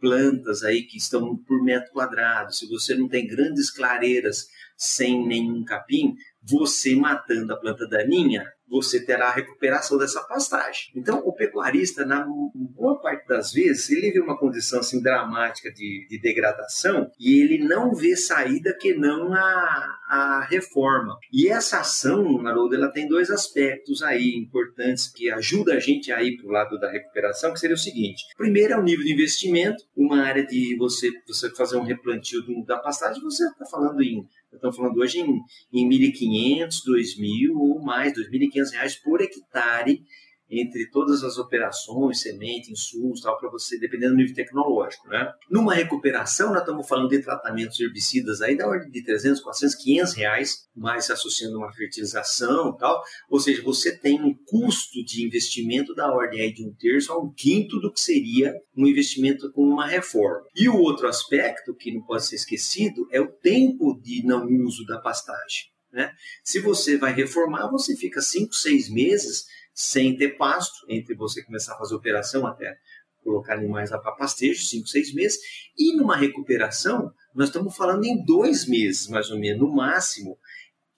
plantas 0.00 0.64
aí 0.64 0.82
que 0.82 0.96
estão 0.96 1.36
por 1.36 1.62
metro 1.62 1.92
quadrado, 1.92 2.52
se 2.54 2.66
você 2.66 2.94
não 2.94 3.08
tem 3.08 3.26
grandes 3.26 3.70
clareiras 3.70 4.48
sem 4.76 5.26
nenhum 5.26 5.62
capim, 5.64 6.16
você 6.42 6.94
matando 6.94 7.52
a 7.52 7.56
planta 7.56 7.86
daninha, 7.86 8.44
você 8.70 9.04
terá 9.04 9.28
a 9.28 9.34
recuperação 9.34 9.98
dessa 9.98 10.22
pastagem. 10.22 10.92
Então, 10.94 11.18
o 11.26 11.32
pecuarista, 11.34 12.06
na 12.06 12.24
boa 12.54 13.00
parte 13.00 13.26
das 13.26 13.52
vezes, 13.52 13.90
ele 13.90 14.12
vê 14.12 14.20
uma 14.20 14.38
condição 14.38 14.78
assim 14.78 15.02
dramática 15.02 15.72
de, 15.72 16.06
de 16.08 16.20
degradação 16.20 17.10
e 17.18 17.40
ele 17.40 17.58
não 17.64 17.92
vê 17.92 18.16
saída 18.16 18.76
que 18.80 18.94
não 18.94 19.34
a, 19.34 19.98
a 20.08 20.46
reforma. 20.48 21.18
E 21.32 21.48
essa 21.48 21.80
ação, 21.80 22.46
Haroldo, 22.46 22.76
ela 22.76 22.92
tem 22.92 23.08
dois 23.08 23.28
aspectos 23.28 24.02
aí 24.02 24.36
importantes 24.36 25.12
que 25.12 25.28
ajudam 25.30 25.74
a 25.74 25.80
gente 25.80 26.12
a 26.12 26.22
ir 26.22 26.36
para 26.36 26.46
o 26.46 26.52
lado 26.52 26.78
da 26.78 26.90
recuperação, 26.90 27.52
que 27.52 27.58
seria 27.58 27.74
o 27.74 27.78
seguinte. 27.78 28.22
Primeiro 28.36 28.74
é 28.74 28.78
o 28.78 28.82
nível 28.82 29.04
de 29.04 29.12
investimento, 29.12 29.82
uma 29.96 30.22
área 30.22 30.46
de 30.46 30.76
você, 30.78 31.10
você 31.26 31.50
fazer 31.50 31.76
um 31.76 31.84
replantio 31.84 32.40
da 32.64 32.78
pastagem, 32.78 33.20
você 33.20 33.44
está 33.44 33.66
falando 33.66 34.00
em 34.00 34.24
Estamos 34.52 34.76
falando 34.76 34.98
hoje 34.98 35.20
em, 35.20 35.40
em 35.72 35.88
1.500, 35.88 36.68
2.000 36.86 37.56
ou 37.56 37.82
mais, 37.82 38.12
2.500 38.12 38.72
reais 38.72 38.96
por 38.96 39.20
hectare 39.20 40.02
entre 40.50 40.90
todas 40.90 41.22
as 41.22 41.38
operações, 41.38 42.20
semente, 42.20 42.72
insumos, 42.72 43.20
tal, 43.20 43.38
para 43.38 43.50
você, 43.50 43.78
dependendo 43.78 44.14
do 44.14 44.18
nível 44.18 44.34
tecnológico, 44.34 45.08
né? 45.08 45.32
Numa 45.50 45.74
recuperação, 45.74 46.50
nós 46.50 46.60
estamos 46.60 46.88
falando 46.88 47.08
de 47.08 47.22
tratamentos 47.22 47.78
herbicidas 47.78 48.42
aí 48.42 48.56
da 48.56 48.66
ordem 48.66 48.90
de 48.90 49.04
300, 49.04 49.40
400, 49.40 49.74
500 49.76 50.12
reais, 50.14 50.68
mais 50.74 51.10
associando 51.10 51.58
uma 51.58 51.72
fertilização, 51.72 52.76
tal. 52.76 53.02
Ou 53.28 53.38
seja, 53.38 53.62
você 53.62 53.96
tem 53.96 54.20
um 54.20 54.34
custo 54.34 55.04
de 55.04 55.24
investimento 55.24 55.94
da 55.94 56.12
ordem 56.12 56.40
aí 56.40 56.52
de 56.52 56.64
um 56.64 56.74
terço 56.74 57.12
a 57.12 57.18
um 57.18 57.32
quinto 57.32 57.78
do 57.78 57.92
que 57.92 58.00
seria 58.00 58.54
um 58.76 58.86
investimento 58.86 59.52
com 59.52 59.62
uma 59.62 59.86
reforma. 59.86 60.46
E 60.56 60.68
o 60.68 60.76
outro 60.76 61.06
aspecto 61.06 61.74
que 61.74 61.92
não 61.92 62.02
pode 62.02 62.26
ser 62.26 62.36
esquecido 62.36 63.06
é 63.12 63.20
o 63.20 63.28
tempo 63.28 64.00
de 64.02 64.24
não 64.24 64.46
uso 64.64 64.84
da 64.86 64.98
pastagem. 64.98 65.70
Né? 65.92 66.12
Se 66.44 66.60
você 66.60 66.96
vai 66.96 67.12
reformar, 67.12 67.68
você 67.68 67.96
fica 67.96 68.20
5, 68.20 68.54
6 68.54 68.90
meses 68.90 69.44
sem 69.80 70.14
ter 70.14 70.36
pasto, 70.36 70.84
entre 70.90 71.14
você 71.14 71.42
começar 71.42 71.74
a 71.74 71.78
fazer 71.78 71.94
operação 71.94 72.46
até 72.46 72.76
colocar 73.24 73.54
animais 73.54 73.90
lá 73.90 73.98
para 73.98 74.12
pastejo, 74.12 74.62
5, 74.62 74.86
6 74.86 75.14
meses, 75.14 75.38
e 75.76 75.96
numa 75.96 76.16
recuperação, 76.16 77.10
nós 77.34 77.48
estamos 77.48 77.74
falando 77.74 78.04
em 78.04 78.22
dois 78.24 78.66
meses, 78.66 79.08
mais 79.08 79.30
ou 79.30 79.38
menos, 79.38 79.60
no 79.60 79.74
máximo, 79.74 80.38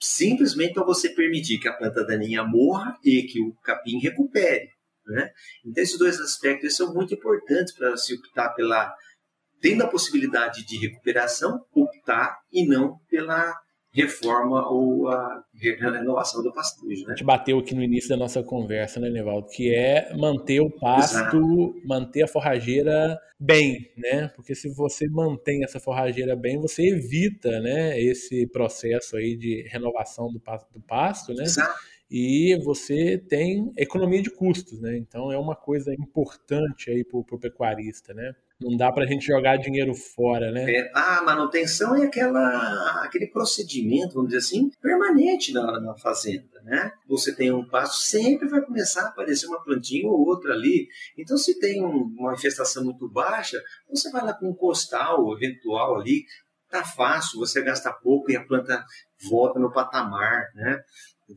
simplesmente 0.01 0.75
para 0.75 0.85
você 0.85 1.09
permitir 1.11 1.59
que 1.59 1.69
a 1.69 1.73
planta 1.73 2.05
daninha 2.05 2.43
morra 2.43 2.97
e 3.05 3.23
que 3.23 3.41
o 3.41 3.55
capim 3.63 3.99
recupere. 3.99 4.69
Né? 5.07 5.31
Então, 5.65 5.83
esses 5.83 5.99
dois 5.99 6.19
aspectos 6.21 6.77
são 6.77 6.93
muito 6.93 7.15
importantes 7.15 7.73
para 7.73 7.97
se 7.97 8.15
optar 8.15 8.51
pela, 8.51 8.93
tendo 9.61 9.85
a 9.85 9.89
possibilidade 9.89 10.65
de 10.67 10.77
recuperação, 10.77 11.65
optar 11.73 12.37
e 12.53 12.67
não 12.67 12.99
pela 13.09 13.55
reforma 13.95 14.69
ou 14.71 15.09
a 15.09 15.45
renovação 15.61 16.43
do 16.43 16.53
pasto. 16.53 16.87
Né? 16.87 16.95
A 17.07 17.11
gente 17.11 17.25
bateu 17.25 17.59
aqui 17.59 17.75
no 17.75 17.83
início 17.83 18.09
da 18.09 18.17
nossa 18.17 18.43
conversa, 18.43 18.99
né, 18.99 19.11
Nevaldo? 19.11 19.49
Que 19.49 19.75
é 19.75 20.15
manter 20.17 20.61
o 20.61 20.71
pasto, 20.71 21.17
Exato. 21.17 21.75
manter 21.85 22.23
a 22.23 22.29
forrageira 22.29 23.19
bem, 23.39 23.91
né? 23.97 24.29
Porque 24.35 24.55
se 24.55 24.73
você 24.75 25.07
mantém 25.09 25.63
essa 25.63 25.79
forrageira 25.79 26.35
bem, 26.35 26.59
você 26.59 26.89
evita, 26.89 27.61
né, 27.61 28.01
esse 28.01 28.47
processo 28.47 29.17
aí 29.17 29.37
de 29.37 29.69
renovação 29.69 30.33
do 30.33 30.41
pasto, 30.41 30.73
do 30.73 30.81
pasto 30.81 31.35
né? 31.35 31.45
Exato 31.45 31.93
e 32.15 32.55
você 32.63 33.17
tem 33.17 33.73
economia 33.75 34.21
de 34.21 34.29
custos, 34.29 34.79
né? 34.83 34.99
Então 34.99 35.33
é 35.33 35.39
uma 35.39 35.57
coisa 35.57 35.95
importante 35.95 36.91
aí 36.91 37.03
para 37.03 37.19
o 37.19 37.41
pecuarista, 37.41 38.13
né? 38.13 38.35
Não 38.61 38.77
dá 38.77 38.93
para 38.93 39.05
a 39.05 39.07
gente 39.07 39.27
jogar 39.27 39.57
dinheiro 39.57 39.95
fora, 39.95 40.53
né? 40.53 40.71
É, 40.71 40.91
a 40.95 41.23
manutenção 41.23 41.97
é 41.97 42.05
aquela, 42.05 43.03
aquele 43.03 43.29
procedimento, 43.29 44.13
vamos 44.13 44.29
dizer 44.29 44.41
assim, 44.41 44.71
permanente 44.83 45.55
na, 45.55 45.81
na 45.81 45.95
fazenda, 45.95 46.61
né? 46.63 46.93
Você 47.09 47.35
tem 47.35 47.51
um 47.51 47.67
passo, 47.67 48.03
sempre 48.03 48.47
vai 48.47 48.61
começar 48.61 49.05
a 49.05 49.09
aparecer 49.09 49.47
uma 49.47 49.65
plantinha 49.65 50.07
ou 50.07 50.27
outra 50.27 50.53
ali. 50.53 50.89
Então, 51.17 51.39
se 51.39 51.59
tem 51.59 51.83
um, 51.83 52.15
uma 52.19 52.35
infestação 52.35 52.85
muito 52.85 53.09
baixa, 53.09 53.59
você 53.89 54.11
vai 54.11 54.23
lá 54.23 54.35
com 54.35 54.51
um 54.51 54.55
costal 54.55 55.33
eventual 55.35 55.99
ali, 55.99 56.27
tá 56.73 56.85
fácil, 56.85 57.39
você 57.39 57.63
gasta 57.63 57.91
pouco 57.91 58.31
e 58.31 58.37
a 58.37 58.45
planta 58.45 58.85
volta 59.31 59.59
no 59.59 59.73
patamar, 59.73 60.51
né? 60.55 60.83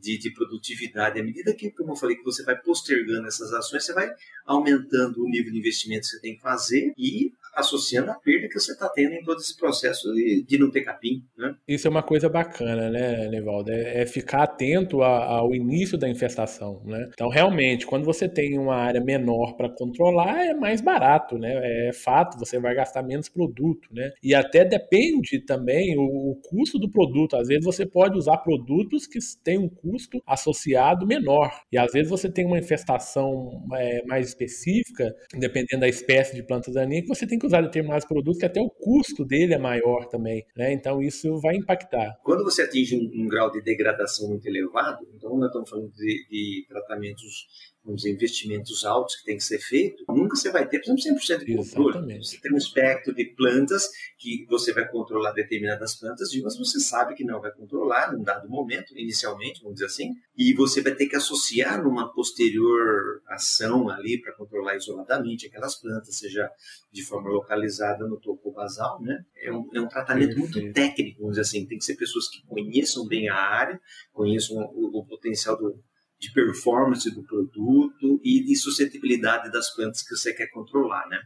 De, 0.00 0.18
de, 0.18 0.30
produtividade. 0.30 1.18
À 1.18 1.22
medida 1.22 1.54
que, 1.54 1.70
como 1.70 1.92
eu 1.92 1.96
falei, 1.96 2.16
que 2.16 2.24
você 2.24 2.42
vai 2.42 2.56
postergando 2.56 3.26
essas 3.26 3.52
ações, 3.52 3.84
você 3.84 3.92
vai 3.92 4.10
aumentando 4.44 5.22
o 5.22 5.28
nível 5.28 5.52
de 5.52 5.58
investimento 5.58 6.02
que 6.02 6.08
você 6.08 6.20
tem 6.20 6.36
que 6.36 6.42
fazer 6.42 6.92
e 6.96 7.32
associando 7.54 8.10
a 8.10 8.14
perda 8.14 8.35
que 8.48 8.58
você 8.58 8.72
está 8.72 8.88
tendo 8.88 9.14
em 9.14 9.22
todo 9.22 9.38
esse 9.38 9.56
processo 9.56 10.12
de, 10.12 10.44
de, 10.46 10.58
não 10.58 10.70
ter 10.70 10.82
capim. 10.82 11.24
Né? 11.36 11.54
Isso 11.66 11.86
é 11.86 11.90
uma 11.90 12.02
coisa 12.02 12.28
bacana, 12.28 12.90
né, 12.90 13.28
Nevaldo? 13.28 13.70
É, 13.70 14.02
é 14.02 14.06
ficar 14.06 14.42
atento 14.42 15.02
a, 15.02 15.24
ao 15.24 15.54
início 15.54 15.98
da 15.98 16.08
infestação. 16.08 16.82
Né? 16.84 17.08
Então, 17.12 17.28
realmente, 17.28 17.86
quando 17.86 18.04
você 18.04 18.28
tem 18.28 18.58
uma 18.58 18.76
área 18.76 19.00
menor 19.00 19.56
para 19.56 19.68
controlar, 19.68 20.44
é 20.44 20.54
mais 20.54 20.80
barato, 20.80 21.38
né? 21.38 21.88
É 21.88 21.92
fato, 21.92 22.38
você 22.38 22.58
vai 22.58 22.74
gastar 22.74 23.02
menos 23.02 23.28
produto, 23.28 23.88
né? 23.92 24.12
E 24.22 24.34
até 24.34 24.64
depende 24.64 25.40
também 25.40 25.96
o, 25.98 26.02
o 26.02 26.40
custo 26.48 26.78
do 26.78 26.90
produto. 26.90 27.36
Às 27.36 27.48
vezes 27.48 27.64
você 27.64 27.86
pode 27.86 28.16
usar 28.16 28.38
produtos 28.38 29.06
que 29.06 29.18
têm 29.42 29.58
um 29.58 29.68
custo 29.68 30.22
associado 30.26 31.06
menor. 31.06 31.50
E 31.72 31.78
às 31.78 31.92
vezes 31.92 32.10
você 32.10 32.30
tem 32.30 32.44
uma 32.44 32.58
infestação 32.58 33.64
é, 33.74 34.04
mais 34.06 34.28
específica, 34.28 35.14
dependendo 35.34 35.80
da 35.80 35.88
espécie 35.88 36.34
de 36.34 36.42
planta 36.42 36.72
daninha, 36.72 37.02
que 37.02 37.08
você 37.08 37.26
tem 37.26 37.38
que 37.38 37.46
usar 37.46 37.62
determinados 37.62 38.06
produtos 38.06 38.35
que 38.38 38.46
até 38.46 38.60
o 38.60 38.70
custo 38.70 39.24
dele 39.24 39.54
é 39.54 39.58
maior 39.58 40.06
também, 40.06 40.44
né? 40.56 40.72
Então 40.72 41.02
isso 41.02 41.40
vai 41.40 41.56
impactar. 41.56 42.16
Quando 42.22 42.44
você 42.44 42.62
atinge 42.62 42.96
um, 42.96 43.22
um 43.22 43.26
grau 43.28 43.50
de 43.50 43.62
degradação 43.62 44.28
muito 44.28 44.46
elevado, 44.46 45.06
então 45.14 45.36
nós 45.36 45.48
estamos 45.48 45.68
falando 45.68 45.92
de, 45.92 46.26
de 46.28 46.66
tratamentos 46.68 47.46
dizer, 47.94 48.10
investimentos 48.10 48.84
altos 48.84 49.16
que 49.16 49.24
tem 49.24 49.36
que 49.36 49.44
ser 49.44 49.58
feito, 49.58 50.04
nunca 50.08 50.36
você 50.36 50.50
vai 50.50 50.66
ter, 50.66 50.80
por 50.80 50.98
exemplo, 50.98 51.20
100% 51.20 51.44
de 51.44 51.56
controle. 51.56 51.88
Exatamente. 51.90 52.28
Você 52.28 52.40
tem 52.40 52.52
um 52.52 52.56
espectro 52.56 53.14
de 53.14 53.24
plantas 53.24 53.88
que 54.18 54.44
você 54.48 54.72
vai 54.72 54.88
controlar 54.88 55.32
determinadas 55.32 55.94
plantas, 55.94 56.32
umas 56.34 56.56
você 56.56 56.80
sabe 56.80 57.14
que 57.14 57.24
não 57.24 57.40
vai 57.40 57.52
controlar 57.52 58.12
num 58.12 58.22
dado 58.22 58.48
momento, 58.48 58.96
inicialmente, 58.96 59.60
vamos 59.60 59.74
dizer 59.74 59.86
assim, 59.86 60.14
e 60.36 60.52
você 60.54 60.82
vai 60.82 60.94
ter 60.94 61.06
que 61.06 61.16
associar 61.16 61.82
numa 61.82 62.12
posterior 62.12 63.22
ação 63.28 63.88
ali 63.88 64.20
para 64.20 64.32
controlar 64.34 64.76
isoladamente 64.76 65.46
aquelas 65.46 65.76
plantas, 65.76 66.16
seja 66.16 66.48
de 66.92 67.04
forma 67.04 67.30
localizada 67.30 68.06
no 68.06 68.18
topo 68.18 68.52
basal, 68.52 69.00
né? 69.02 69.24
É 69.36 69.52
um, 69.52 69.68
é 69.74 69.80
um 69.80 69.88
tratamento 69.88 70.34
Perfeito. 70.34 70.58
muito 70.58 70.72
técnico, 70.74 71.20
vamos 71.20 71.36
dizer 71.36 71.42
assim, 71.42 71.66
tem 71.66 71.78
que 71.78 71.84
ser 71.84 71.96
pessoas 71.96 72.28
que 72.28 72.44
conheçam 72.46 73.06
bem 73.06 73.28
a 73.28 73.36
área, 73.36 73.80
conheçam 74.12 74.56
o, 74.56 74.98
o 74.98 75.06
potencial 75.06 75.56
do 75.56 75.78
de 76.26 76.32
performance 76.32 77.08
do 77.14 77.22
produto 77.22 78.20
e 78.24 78.42
de 78.42 78.56
suscetibilidade 78.56 79.50
das 79.50 79.70
plantas 79.74 80.02
que 80.02 80.14
você 80.14 80.32
quer 80.32 80.48
controlar, 80.48 81.06
né? 81.08 81.18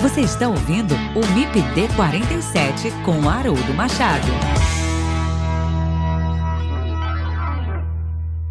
Você 0.00 0.20
está 0.20 0.48
ouvindo 0.48 0.94
o 0.94 1.34
MIPD 1.34 1.94
47 1.96 2.90
com 3.04 3.28
Haroldo 3.28 3.74
Machado. 3.74 4.28